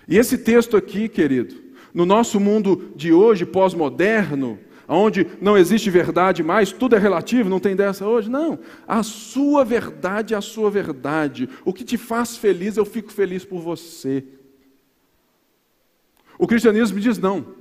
[0.09, 1.55] E esse texto aqui, querido,
[1.94, 4.59] no nosso mundo de hoje, pós-moderno,
[4.96, 8.29] onde não existe verdade mais, tudo é relativo, não tem dessa hoje.
[8.29, 8.59] Não.
[8.87, 11.48] A sua verdade é a sua verdade.
[11.64, 14.24] O que te faz feliz, eu fico feliz por você.
[16.38, 17.60] O cristianismo diz não.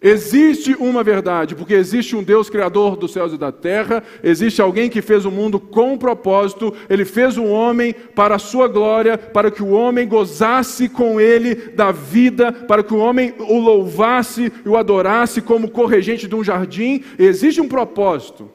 [0.00, 4.90] Existe uma verdade, porque existe um Deus criador dos céus e da terra, existe alguém
[4.90, 9.50] que fez o mundo com propósito, ele fez o homem para a sua glória, para
[9.50, 14.68] que o homem gozasse com ele da vida, para que o homem o louvasse e
[14.68, 17.02] o adorasse como corregente de um jardim.
[17.18, 18.50] Existe um propósito.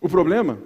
[0.00, 0.58] O problema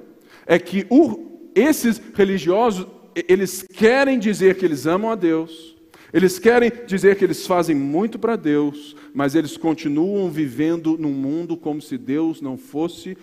[0.44, 2.86] é que o, esses religiosos,
[3.28, 5.79] eles querem dizer que eles amam a Deus,
[6.12, 11.56] eles querem dizer que eles fazem muito para Deus, mas eles continuam vivendo num mundo
[11.56, 13.16] como se Deus não fosse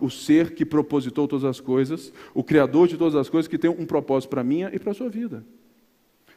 [0.00, 3.70] o ser que propositou todas as coisas, o Criador de todas as coisas, que tem
[3.70, 5.44] um propósito para a minha e para a sua vida.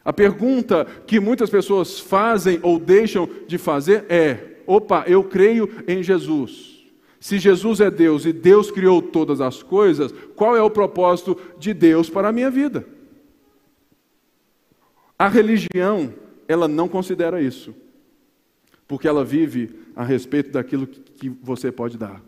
[0.04, 6.04] A pergunta que muitas pessoas fazem ou deixam de fazer é: opa, eu creio em
[6.04, 6.72] Jesus.
[7.20, 11.72] Se Jesus é Deus e Deus criou todas as coisas, qual é o propósito de
[11.72, 12.84] Deus para a minha vida?
[15.22, 16.16] A religião,
[16.48, 17.76] ela não considera isso,
[18.88, 22.20] porque ela vive a respeito daquilo que você pode dar,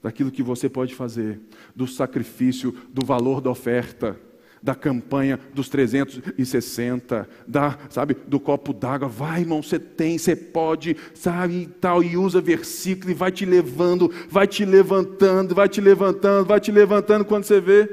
[0.00, 1.40] daquilo que você pode fazer,
[1.74, 4.16] do sacrifício, do valor da oferta,
[4.62, 9.08] da campanha dos 360, da, sabe, do copo d'água.
[9.08, 13.44] Vai, irmão, você tem, você pode, sabe, e tal, e usa versículo e vai te
[13.44, 17.90] levando, vai te levantando, vai te levantando, vai te levantando quando você vê,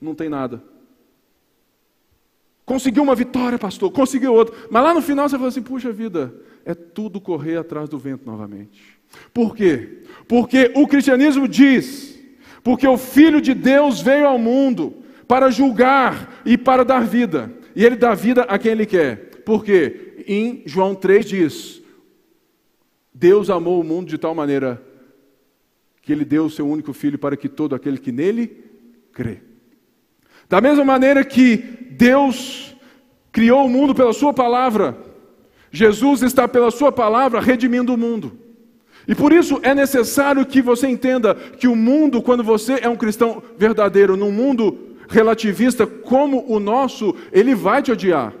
[0.00, 0.77] não tem nada.
[2.68, 4.54] Conseguiu uma vitória, pastor, conseguiu outra.
[4.70, 6.34] Mas lá no final você fala assim: puxa vida,
[6.66, 8.98] é tudo correr atrás do vento novamente.
[9.32, 10.02] Por quê?
[10.28, 12.20] Porque o cristianismo diz,
[12.62, 17.50] porque o Filho de Deus veio ao mundo para julgar e para dar vida.
[17.74, 19.40] E ele dá vida a quem ele quer.
[19.46, 20.22] Por quê?
[20.26, 21.82] Em João 3 diz:
[23.14, 24.82] Deus amou o mundo de tal maneira
[26.02, 28.62] que ele deu o seu único filho para que todo aquele que nele
[29.10, 29.38] crê.
[30.50, 32.76] Da mesma maneira que Deus
[33.32, 34.96] criou o mundo pela Sua palavra.
[35.72, 38.38] Jesus está pela Sua palavra redimindo o mundo.
[39.06, 42.94] E por isso é necessário que você entenda que o mundo, quando você é um
[42.94, 48.32] cristão verdadeiro, num mundo relativista como o nosso, ele vai te odiar.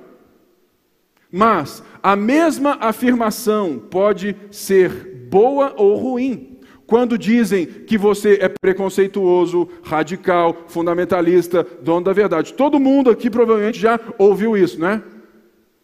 [1.32, 6.57] Mas a mesma afirmação pode ser boa ou ruim.
[6.88, 12.54] Quando dizem que você é preconceituoso, radical, fundamentalista, dono da verdade.
[12.54, 15.02] Todo mundo aqui provavelmente já ouviu isso, né?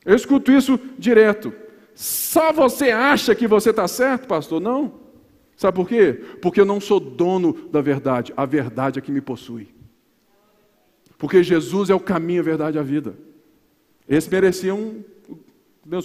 [0.03, 1.53] Eu escuto isso direto.
[1.95, 4.63] Só você acha que você está certo, pastor?
[4.63, 4.95] Não.
[5.55, 6.23] Sabe por quê?
[6.41, 8.33] Porque eu não sou dono da verdade.
[8.35, 9.69] A verdade é que me possui.
[11.19, 13.15] Porque Jesus é o caminho, a verdade e a vida.
[14.09, 15.05] Esse merecia um,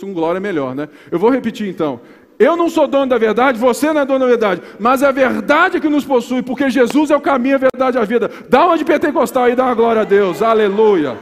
[0.03, 0.89] um glória melhor, né?
[1.09, 2.01] Eu vou repetir então.
[2.39, 5.11] Eu não sou dono da verdade, você não é dono da verdade, mas é a
[5.11, 8.31] verdade que nos possui, porque Jesus é o caminho, a verdade e a vida.
[8.47, 11.17] Dá uma de pentecostal aí, dá uma glória a Deus, aleluia.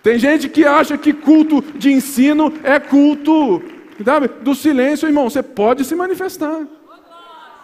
[0.00, 3.60] Tem gente que acha que culto de ensino é culto
[4.04, 5.28] sabe, do silêncio, irmão.
[5.28, 6.66] Você pode se manifestar,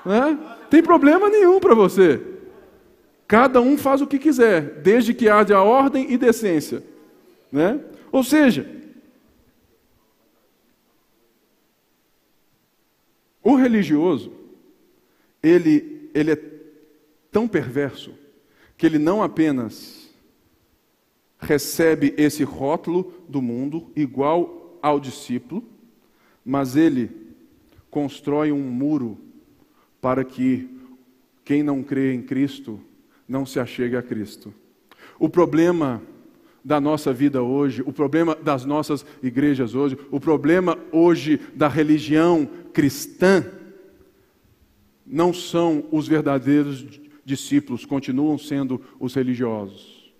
[0.04, 0.36] né?
[0.68, 2.20] tem problema nenhum para você.
[3.28, 6.82] Cada um faz o que quiser, desde que haja ordem e decência.
[7.52, 7.78] Né?
[8.10, 8.66] Ou seja,
[13.42, 14.32] O religioso,
[15.42, 16.38] ele, ele é
[17.30, 18.12] tão perverso
[18.76, 20.10] que ele não apenas
[21.38, 25.64] recebe esse rótulo do mundo igual ao discípulo,
[26.44, 27.10] mas ele
[27.90, 29.18] constrói um muro
[30.00, 30.68] para que
[31.44, 32.80] quem não crê em Cristo
[33.28, 34.52] não se achegue a Cristo.
[35.18, 36.02] O problema
[36.64, 42.48] da nossa vida hoje, o problema das nossas igrejas hoje, o problema hoje da religião
[42.72, 43.44] cristã,
[45.06, 46.84] não são os verdadeiros
[47.24, 50.12] discípulos, continuam sendo os religiosos.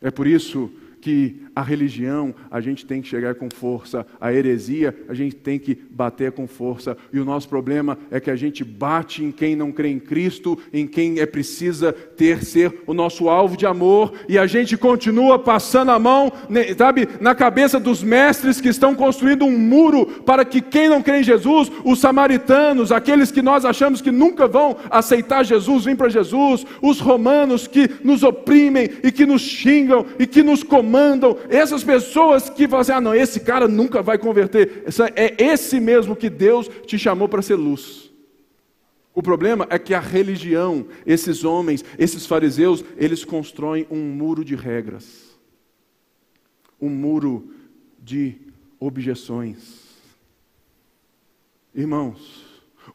[0.00, 0.72] É por isso
[1.02, 5.58] que a religião a gente tem que chegar com força, a heresia a gente tem
[5.58, 9.56] que bater com força, e o nosso problema é que a gente bate em quem
[9.56, 14.12] não crê em Cristo, em quem é precisa ter ser o nosso alvo de amor,
[14.28, 16.32] e a gente continua passando a mão,
[16.78, 21.18] sabe, na cabeça dos mestres que estão construindo um muro para que quem não crê
[21.18, 26.08] em Jesus, os samaritanos, aqueles que nós achamos que nunca vão aceitar Jesus, vêm para
[26.08, 31.38] Jesus, os romanos que nos oprimem e que nos xingam e que nos comandam, mandam,
[31.48, 34.84] essas pessoas que falam assim: ah, não, esse cara nunca vai converter.
[35.16, 38.12] É esse mesmo que Deus te chamou para ser luz.
[39.14, 44.54] O problema é que a religião, esses homens, esses fariseus, eles constroem um muro de
[44.54, 45.36] regras,
[46.80, 47.50] um muro
[47.98, 48.36] de
[48.78, 49.82] objeções.
[51.74, 52.44] Irmãos,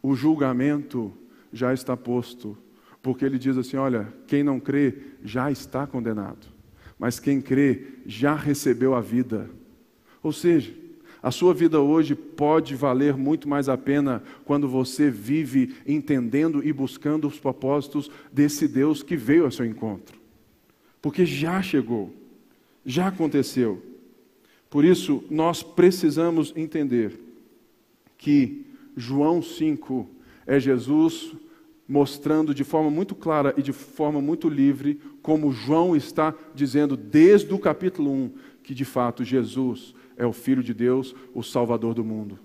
[0.02, 1.12] o julgamento
[1.52, 2.58] já está posto,
[3.02, 6.57] porque ele diz assim: olha, quem não crê já está condenado
[6.98, 9.50] mas quem crê já recebeu a vida.
[10.24, 10.74] Ou seja,
[11.22, 16.72] a sua vida hoje pode valer muito mais a pena quando você vive entendendo e
[16.72, 20.18] buscando os propósitos desse Deus que veio ao seu encontro.
[21.02, 22.14] Porque já chegou,
[22.86, 23.82] já aconteceu.
[24.70, 27.20] Por isso, nós precisamos entender
[28.18, 30.10] que João 5
[30.45, 31.36] é Jesus
[31.88, 37.53] mostrando de forma muito clara e de forma muito livre, como João está dizendo desde
[37.53, 38.32] o capítulo 1,
[38.63, 42.39] que de fato Jesus é o Filho de Deus, o Salvador do mundo.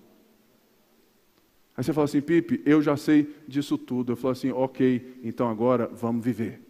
[1.77, 4.11] Aí você fala assim, Pipe, eu já sei disso tudo.
[4.11, 6.61] Eu falo assim, ok, então agora vamos viver.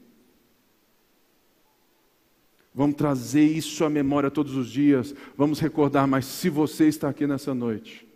[2.75, 7.27] Vamos trazer isso à memória todos os dias, vamos recordar, mas se você está aqui
[7.27, 8.07] nessa noite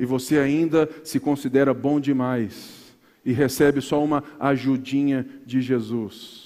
[0.00, 2.92] e você ainda se considera bom demais,
[3.24, 6.45] e recebe só uma ajudinha de Jesus,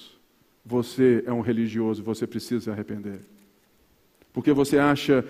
[0.65, 3.21] você é um religioso, você precisa se arrepender.
[4.33, 5.25] Porque você acha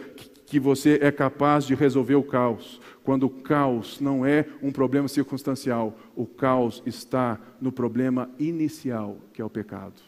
[0.47, 5.07] que você é capaz de resolver o caos, quando o caos não é um problema
[5.07, 10.03] circunstancial, o caos está no problema inicial, que é o pecado.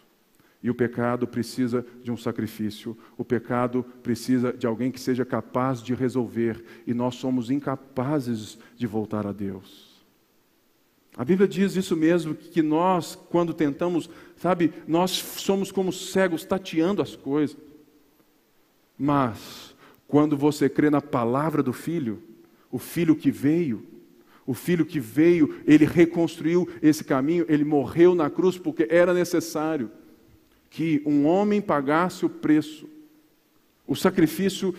[0.62, 5.82] E o pecado precisa de um sacrifício, o pecado precisa de alguém que seja capaz
[5.82, 9.91] de resolver, e nós somos incapazes de voltar a Deus.
[11.16, 17.02] A Bíblia diz isso mesmo, que nós, quando tentamos, sabe, nós somos como cegos tateando
[17.02, 17.56] as coisas.
[18.96, 19.74] Mas,
[20.08, 22.22] quando você crê na palavra do Filho,
[22.70, 23.86] o Filho que veio,
[24.46, 29.90] o Filho que veio, ele reconstruiu esse caminho, ele morreu na cruz porque era necessário
[30.70, 32.88] que um homem pagasse o preço.
[33.86, 34.74] O sacrifício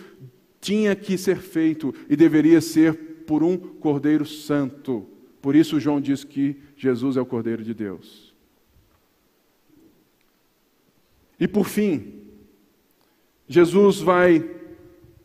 [0.60, 2.94] tinha que ser feito e deveria ser
[3.26, 5.06] por um Cordeiro Santo.
[5.44, 8.34] Por isso, João diz que Jesus é o Cordeiro de Deus.
[11.38, 12.22] E por fim,
[13.46, 14.42] Jesus vai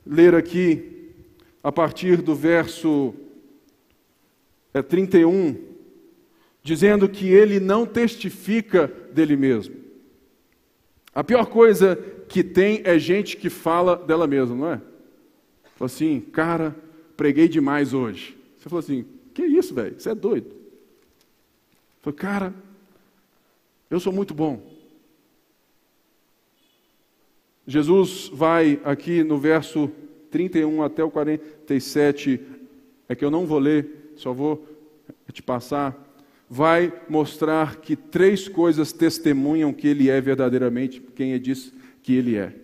[0.06, 1.14] ler aqui,
[1.64, 3.16] a partir do verso
[4.90, 5.56] 31, é,
[6.62, 9.78] dizendo que ele não testifica dele mesmo.
[11.16, 11.96] A pior coisa
[12.28, 14.82] que tem é gente que fala dela mesma, não é?
[15.78, 16.76] Fala assim, cara,
[17.16, 18.38] preguei demais hoje.
[18.58, 19.06] Você falou assim,
[19.40, 20.00] que isso, velho?
[20.00, 20.56] Você é doido.
[22.02, 22.54] Falei, cara,
[23.90, 24.62] eu sou muito bom.
[27.66, 29.92] Jesus vai aqui no verso
[30.32, 32.40] 31 até o 47,
[33.08, 34.68] é que eu não vou ler, só vou
[35.32, 35.96] te passar.
[36.50, 41.72] Vai mostrar que três coisas testemunham que ele é verdadeiramente quem é diz
[42.02, 42.56] que ele é.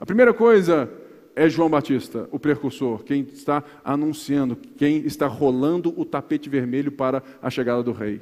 [0.00, 0.90] A primeira coisa
[1.36, 7.22] é João Batista, o precursor, quem está anunciando, quem está rolando o tapete vermelho para
[7.42, 8.20] a chegada do rei.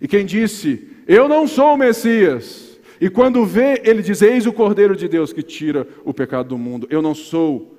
[0.00, 2.80] E quem disse: Eu não sou o Messias.
[3.00, 6.58] E quando vê, ele diz: Eis o Cordeiro de Deus que tira o pecado do
[6.58, 6.86] mundo.
[6.90, 7.78] Eu não sou,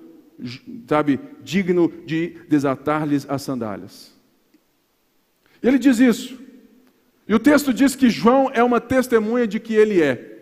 [0.88, 4.14] sabe, digno de desatar-lhes as sandálias.
[5.62, 6.42] Ele diz isso.
[7.28, 10.33] E o texto diz que João é uma testemunha de que ele é.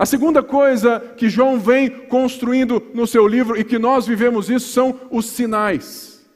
[0.00, 4.72] A segunda coisa que João vem construindo no seu livro e que nós vivemos isso
[4.72, 6.26] são os sinais.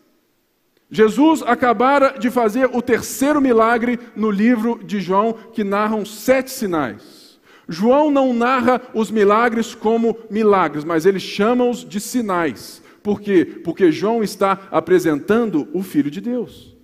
[0.90, 7.40] Jesus acabara de fazer o terceiro milagre no livro de João, que narram sete sinais.
[7.66, 12.82] João não narra os milagres como milagres, mas ele chama-os de sinais.
[13.02, 13.46] Por quê?
[13.64, 16.76] Porque João está apresentando o Filho de Deus.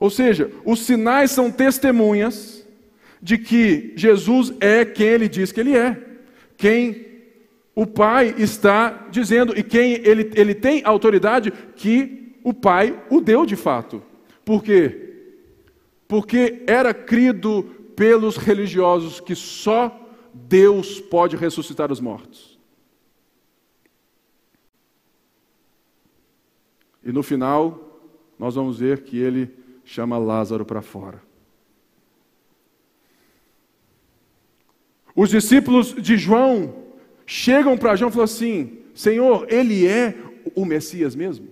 [0.00, 2.66] Ou seja, os sinais são testemunhas
[3.22, 6.00] de que Jesus é quem ele diz que ele é,
[6.56, 7.06] quem
[7.74, 13.46] o Pai está dizendo e quem ele, ele tem autoridade que o Pai o deu
[13.46, 14.02] de fato.
[14.44, 15.14] Por quê?
[16.08, 17.62] Porque era crido
[17.94, 22.58] pelos religiosos que só Deus pode ressuscitar os mortos.
[27.04, 28.00] E no final,
[28.38, 29.50] nós vamos ver que ele
[29.84, 31.27] chama Lázaro para fora.
[35.20, 36.72] Os discípulos de João
[37.26, 40.16] chegam para João e falam assim: Senhor, ele é
[40.54, 41.48] o Messias mesmo?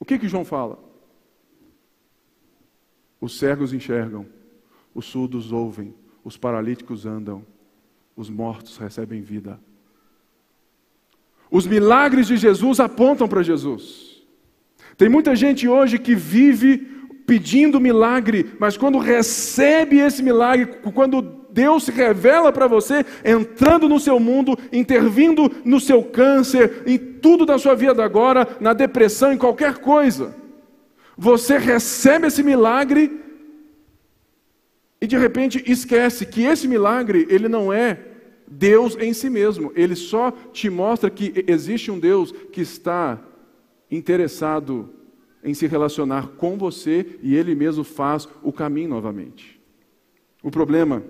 [0.00, 0.80] O que que João fala?
[3.20, 4.26] Os cegos enxergam,
[4.92, 5.94] os surdos ouvem,
[6.24, 7.46] os paralíticos andam,
[8.16, 9.60] os mortos recebem vida.
[11.48, 14.24] Os milagres de Jesus apontam para Jesus.
[14.96, 16.78] Tem muita gente hoje que vive
[17.24, 23.98] pedindo milagre, mas quando recebe esse milagre, quando Deus se revela para você, entrando no
[23.98, 29.36] seu mundo, intervindo no seu câncer, em tudo da sua vida agora, na depressão, em
[29.36, 30.36] qualquer coisa.
[31.16, 33.20] Você recebe esse milagre
[35.00, 38.04] e de repente esquece que esse milagre, ele não é
[38.46, 43.18] Deus em si mesmo, ele só te mostra que existe um Deus que está
[43.90, 44.90] interessado
[45.42, 49.60] em se relacionar com você e ele mesmo faz o caminho novamente.
[50.40, 51.02] O problema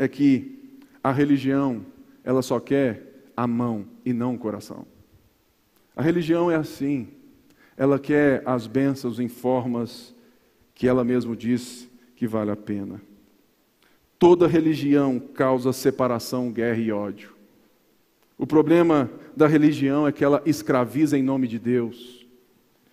[0.00, 1.84] é que a religião,
[2.24, 4.86] ela só quer a mão e não o coração.
[5.94, 7.08] A religião é assim.
[7.76, 10.14] Ela quer as bênçãos em formas
[10.74, 11.86] que ela mesma diz
[12.16, 12.98] que vale a pena.
[14.18, 17.34] Toda religião causa separação, guerra e ódio.
[18.38, 22.26] O problema da religião é que ela escraviza em nome de Deus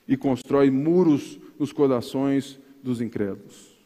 [0.05, 3.77] e constrói muros nos corações dos incrédulos.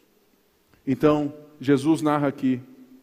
[0.87, 2.59] Então, Jesus narra aqui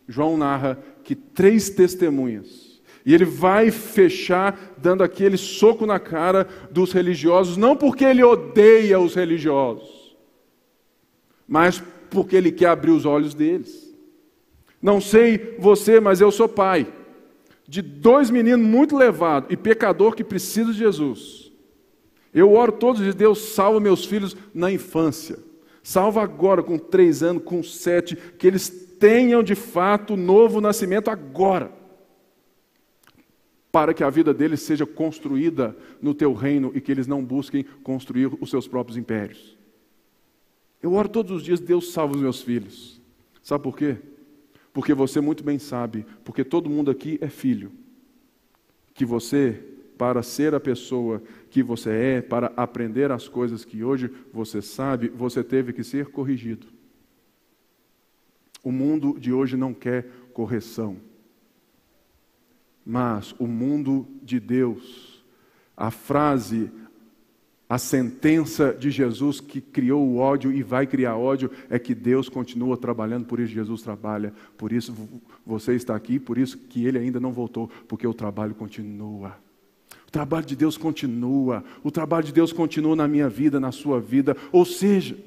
[0.09, 2.81] João narra que três testemunhas.
[3.05, 8.99] E ele vai fechar dando aquele soco na cara dos religiosos, não porque ele odeia
[8.99, 10.17] os religiosos,
[11.47, 13.95] mas porque ele quer abrir os olhos deles.
[14.81, 16.87] Não sei você, mas eu sou pai
[17.67, 21.53] de dois meninos muito levados e pecador que precisa de Jesus.
[22.33, 25.39] Eu oro todos os dias, Deus salva meus filhos na infância.
[25.83, 31.73] Salva agora com três anos, com sete, que eles tenham de fato novo nascimento agora,
[33.71, 37.65] para que a vida deles seja construída no teu reino e que eles não busquem
[37.83, 39.57] construir os seus próprios impérios.
[40.83, 43.01] Eu oro todos os dias, Deus salva os meus filhos.
[43.43, 43.97] Sabe por quê?
[44.73, 47.73] Porque você muito bem sabe, porque todo mundo aqui é filho,
[48.95, 49.61] que você,
[49.97, 55.09] para ser a pessoa que você é, para aprender as coisas que hoje você sabe,
[55.09, 56.78] você teve que ser corrigido.
[58.63, 60.97] O mundo de hoje não quer correção.
[62.85, 65.23] Mas o mundo de Deus,
[65.77, 66.71] a frase,
[67.69, 72.29] a sentença de Jesus que criou o ódio e vai criar ódio é que Deus
[72.29, 74.95] continua trabalhando, por isso Jesus trabalha, por isso
[75.45, 79.37] você está aqui, por isso que ele ainda não voltou, porque o trabalho continua.
[80.07, 84.01] O trabalho de Deus continua, o trabalho de Deus continua na minha vida, na sua
[84.01, 85.19] vida, ou seja,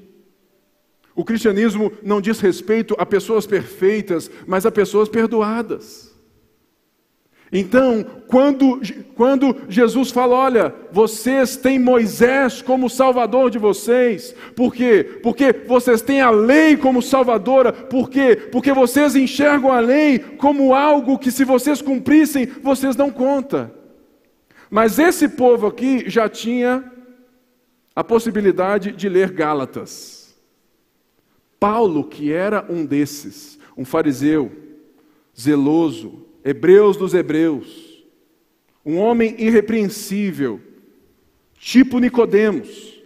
[1.16, 6.12] o cristianismo não diz respeito a pessoas perfeitas, mas a pessoas perdoadas.
[7.54, 8.80] Então, quando,
[9.14, 15.20] quando Jesus fala, olha, vocês têm Moisés como salvador de vocês, por quê?
[15.22, 18.38] Porque vocês têm a lei como salvadora, por quê?
[18.38, 23.70] Porque vocês enxergam a lei como algo que, se vocês cumprissem, vocês não conta.
[24.70, 26.90] Mas esse povo aqui já tinha
[27.94, 30.21] a possibilidade de ler Gálatas.
[31.62, 34.52] Paulo, que era um desses, um fariseu,
[35.40, 38.04] zeloso, hebreus dos hebreus,
[38.84, 40.60] um homem irrepreensível,
[41.60, 43.00] tipo Nicodemos.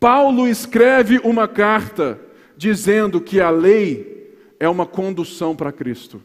[0.00, 2.18] Paulo escreve uma carta
[2.56, 6.22] dizendo que a lei é uma condução para Cristo.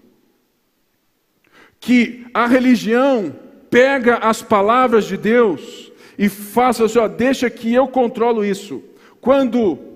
[1.81, 3.35] Que a religião
[3.69, 8.81] pega as palavras de Deus e faça assim, ó, deixa que eu controlo isso.
[9.19, 9.90] Quando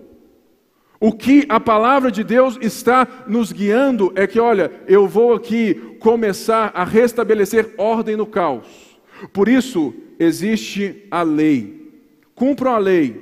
[1.06, 5.76] o que a palavra de Deus está nos guiando é que, olha, eu vou aqui
[6.00, 8.98] começar a restabelecer ordem no caos.
[9.32, 11.94] Por isso existe a lei.
[12.34, 13.22] Cumpram a lei.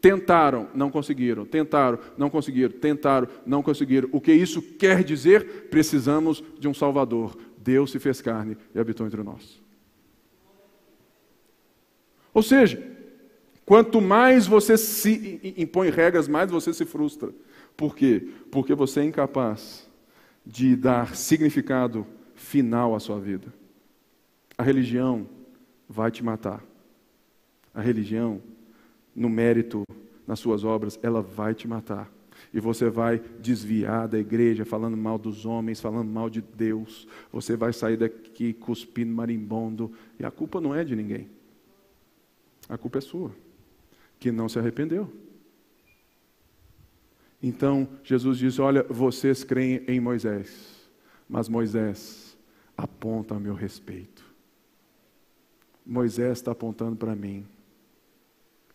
[0.00, 1.44] Tentaram, não conseguiram.
[1.44, 2.78] Tentaram, não conseguiram.
[2.78, 4.08] Tentaram, não conseguiram.
[4.12, 5.66] O que isso quer dizer?
[5.68, 7.36] Precisamos de um Salvador.
[7.58, 9.60] Deus se fez carne e habitou entre nós.
[12.32, 12.95] Ou seja,
[13.66, 17.30] Quanto mais você se impõe regras, mais você se frustra.
[17.76, 18.28] Por quê?
[18.50, 19.90] Porque você é incapaz
[20.46, 22.06] de dar significado
[22.36, 23.52] final à sua vida.
[24.56, 25.26] A religião
[25.88, 26.62] vai te matar.
[27.74, 28.40] A religião,
[29.14, 29.82] no mérito,
[30.26, 32.10] nas suas obras, ela vai te matar.
[32.52, 37.06] e você vai desviar da igreja, falando mal dos homens, falando mal de Deus.
[37.32, 41.28] Você vai sair daqui cuspindo marimbondo, e a culpa não é de ninguém.
[42.68, 43.30] A culpa é sua,
[44.18, 45.12] que não se arrependeu.
[47.42, 50.90] Então Jesus diz: Olha, vocês creem em Moisés,
[51.28, 52.36] mas Moisés
[52.76, 54.24] aponta a meu respeito.
[55.84, 57.46] Moisés está apontando para mim.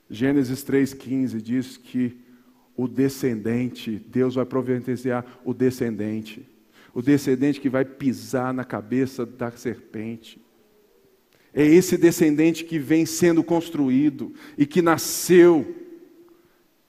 [0.09, 2.17] Gênesis 3,15 diz que
[2.75, 6.47] o descendente, Deus vai providenciar o descendente,
[6.93, 10.41] o descendente que vai pisar na cabeça da serpente.
[11.53, 15.75] É esse descendente que vem sendo construído e que nasceu,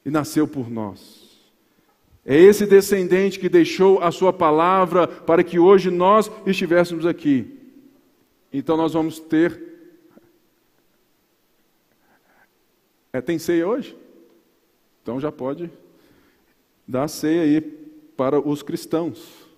[0.05, 1.23] e nasceu por nós.
[2.25, 7.59] É esse descendente que deixou a sua palavra para que hoje nós estivéssemos aqui.
[8.53, 9.61] Então nós vamos ter.
[13.13, 13.97] É, tem ceia hoje?
[15.03, 15.69] Então já pode
[16.87, 19.49] dar ceia aí para os cristãos.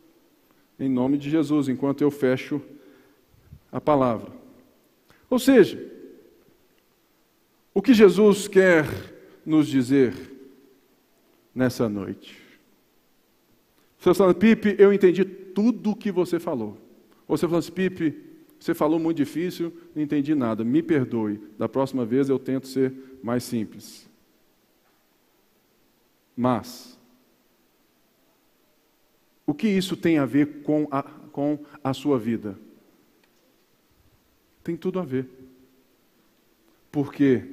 [0.81, 2.63] Em nome de Jesus, enquanto eu fecho
[3.71, 4.44] a palavra.
[5.35, 5.85] Ou seja,
[7.75, 8.87] o que Jesus quer
[9.45, 10.15] nos dizer
[11.53, 12.39] nessa noite?
[13.99, 16.79] Você falando, Pipe, eu entendi tudo o que você falou.
[17.27, 18.17] Ou você falando assim, Pipe,
[18.61, 21.41] você falou muito difícil, não entendi nada, me perdoe.
[21.59, 24.09] Da próxima vez eu tento ser mais simples.
[26.37, 26.97] Mas,
[29.45, 32.57] o que isso tem a ver com a, com a sua vida?
[34.65, 35.29] Tem tudo a ver.
[36.91, 37.45] Porque,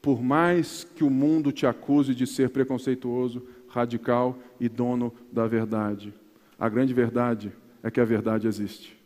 [0.00, 6.12] por mais que o mundo te acuse de ser preconceituoso, radical e dono da verdade.
[6.58, 8.96] A grande verdade é que a verdade existe.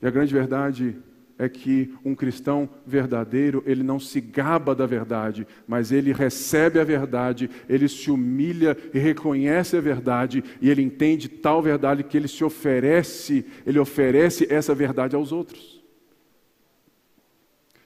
[0.00, 0.96] E a grande verdade
[1.38, 6.84] é que um cristão verdadeiro, ele não se gaba da verdade, mas ele recebe a
[6.84, 12.28] verdade, ele se humilha e reconhece a verdade, e ele entende tal verdade que ele
[12.28, 15.77] se oferece, ele oferece essa verdade aos outros.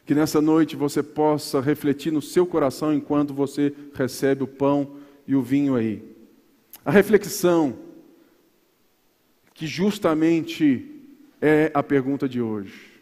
[0.05, 4.97] Que nessa noite você possa refletir no seu coração enquanto você recebe o pão
[5.27, 6.03] e o vinho aí.
[6.85, 7.79] A reflexão,
[9.55, 10.89] que justamente
[11.41, 12.93] é a pergunta de hoje.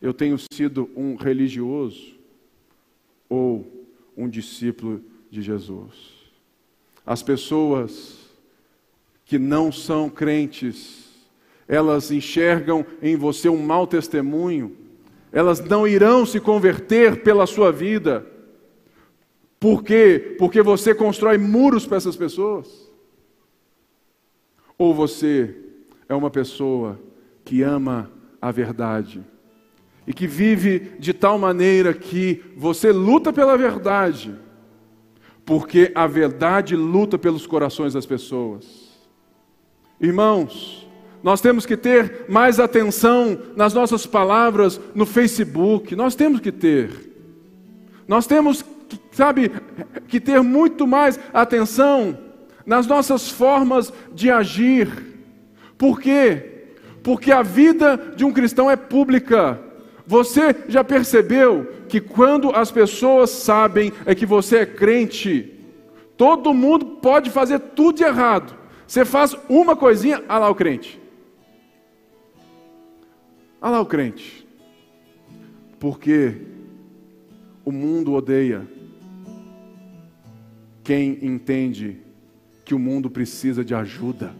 [0.00, 2.16] Eu tenho sido um religioso
[3.28, 5.94] ou um discípulo de Jesus?
[7.04, 8.18] As pessoas
[9.24, 11.04] que não são crentes,
[11.68, 14.76] elas enxergam em você um mau testemunho,
[15.36, 18.26] elas não irão se converter pela sua vida
[19.58, 20.36] por quê?
[20.38, 22.90] Porque você constrói muros para essas pessoas?
[24.78, 25.56] Ou você
[26.08, 27.00] é uma pessoa
[27.44, 28.10] que ama
[28.40, 29.24] a verdade
[30.06, 34.34] e que vive de tal maneira que você luta pela verdade,
[35.44, 38.86] porque a verdade luta pelos corações das pessoas.
[40.00, 40.85] Irmãos,
[41.26, 46.88] nós temos que ter mais atenção nas nossas palavras no Facebook, nós temos que ter.
[48.06, 48.64] Nós temos
[49.10, 49.50] sabe,
[50.06, 52.16] que ter muito mais atenção
[52.64, 54.88] nas nossas formas de agir.
[55.76, 56.68] Por quê?
[57.02, 59.58] Porque a vida de um cristão é pública.
[60.06, 65.52] Você já percebeu que quando as pessoas sabem é que você é crente,
[66.16, 68.54] todo mundo pode fazer tudo de errado.
[68.86, 71.04] Você faz uma coisinha, ah lá o crente.
[73.60, 74.46] Ah lá o crente.
[75.78, 76.34] Porque
[77.64, 78.66] o mundo odeia
[80.82, 81.98] quem entende
[82.64, 84.34] que o mundo precisa de ajuda.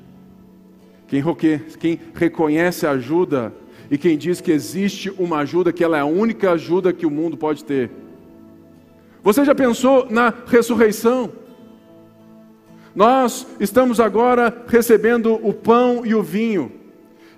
[1.09, 1.23] Quem,
[1.79, 3.53] quem reconhece a ajuda
[3.91, 7.11] e quem diz que existe uma ajuda, que ela é a única ajuda que o
[7.11, 7.91] mundo pode ter.
[9.23, 11.33] Você já pensou na ressurreição?
[12.95, 16.73] Nós estamos agora recebendo o pão e o vinho,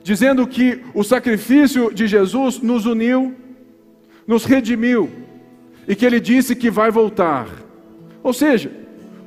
[0.09, 3.34] dizendo que o sacrifício de Jesus nos uniu,
[4.26, 5.11] nos redimiu,
[5.86, 7.46] e que ele disse que vai voltar.
[8.22, 8.72] Ou seja,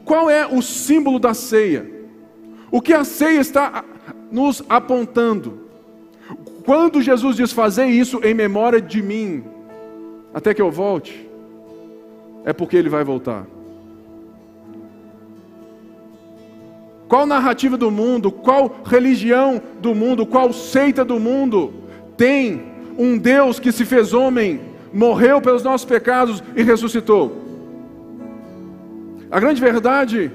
[0.04, 1.86] qual é o símbolo da ceia?
[2.72, 3.86] O que a ceia está
[4.32, 5.68] nos apontando?
[6.66, 9.44] Quando Jesus diz fazer isso em memória de mim,
[10.34, 11.30] até que eu volte,
[12.44, 13.46] é porque ele vai voltar.
[17.12, 21.74] Qual narrativa do mundo, qual religião do mundo, qual seita do mundo
[22.16, 22.64] tem
[22.98, 24.62] um Deus que se fez homem,
[24.94, 27.36] morreu pelos nossos pecados e ressuscitou?
[29.30, 30.32] A grande verdade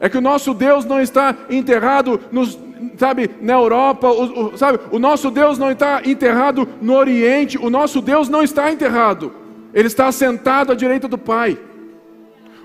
[0.00, 2.58] é que o nosso Deus não está enterrado nos,
[2.96, 7.68] sabe, na Europa, o, o, sabe, o nosso Deus não está enterrado no Oriente, o
[7.68, 9.34] nosso Deus não está enterrado.
[9.74, 11.58] Ele está sentado à direita do Pai.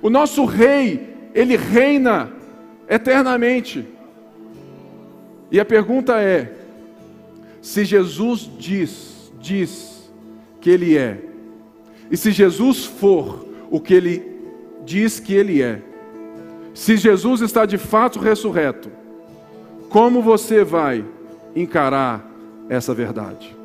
[0.01, 2.39] O nosso rei ele reina
[2.91, 3.87] eternamente.
[5.49, 6.51] E a pergunta é:
[7.61, 10.11] se Jesus diz, diz
[10.59, 11.19] que ele é,
[12.11, 14.29] e se Jesus for o que ele
[14.83, 15.81] diz que ele é,
[16.73, 18.91] se Jesus está de fato ressurreto,
[19.89, 21.05] como você vai
[21.55, 22.29] encarar
[22.69, 23.55] essa verdade?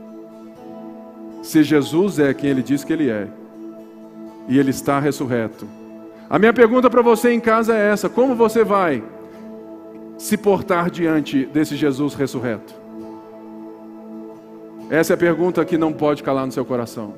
[1.42, 3.28] Se Jesus é quem ele diz que ele é,
[4.48, 5.66] e ele está ressurreto,
[6.30, 9.02] a minha pergunta para você em casa é essa: como você vai
[10.18, 12.74] se portar diante desse Jesus ressurreto?
[14.88, 17.14] Essa é a pergunta que não pode calar no seu coração.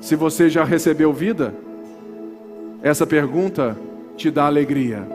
[0.00, 1.52] Se você já recebeu vida,
[2.82, 3.76] essa pergunta
[4.16, 5.06] te dá alegria.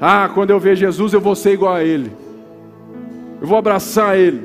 [0.00, 2.12] Ah, quando eu ver Jesus, eu vou ser igual a Ele.
[3.40, 4.42] Eu vou abraçar Ele.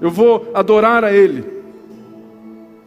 [0.00, 1.55] Eu vou adorar a Ele.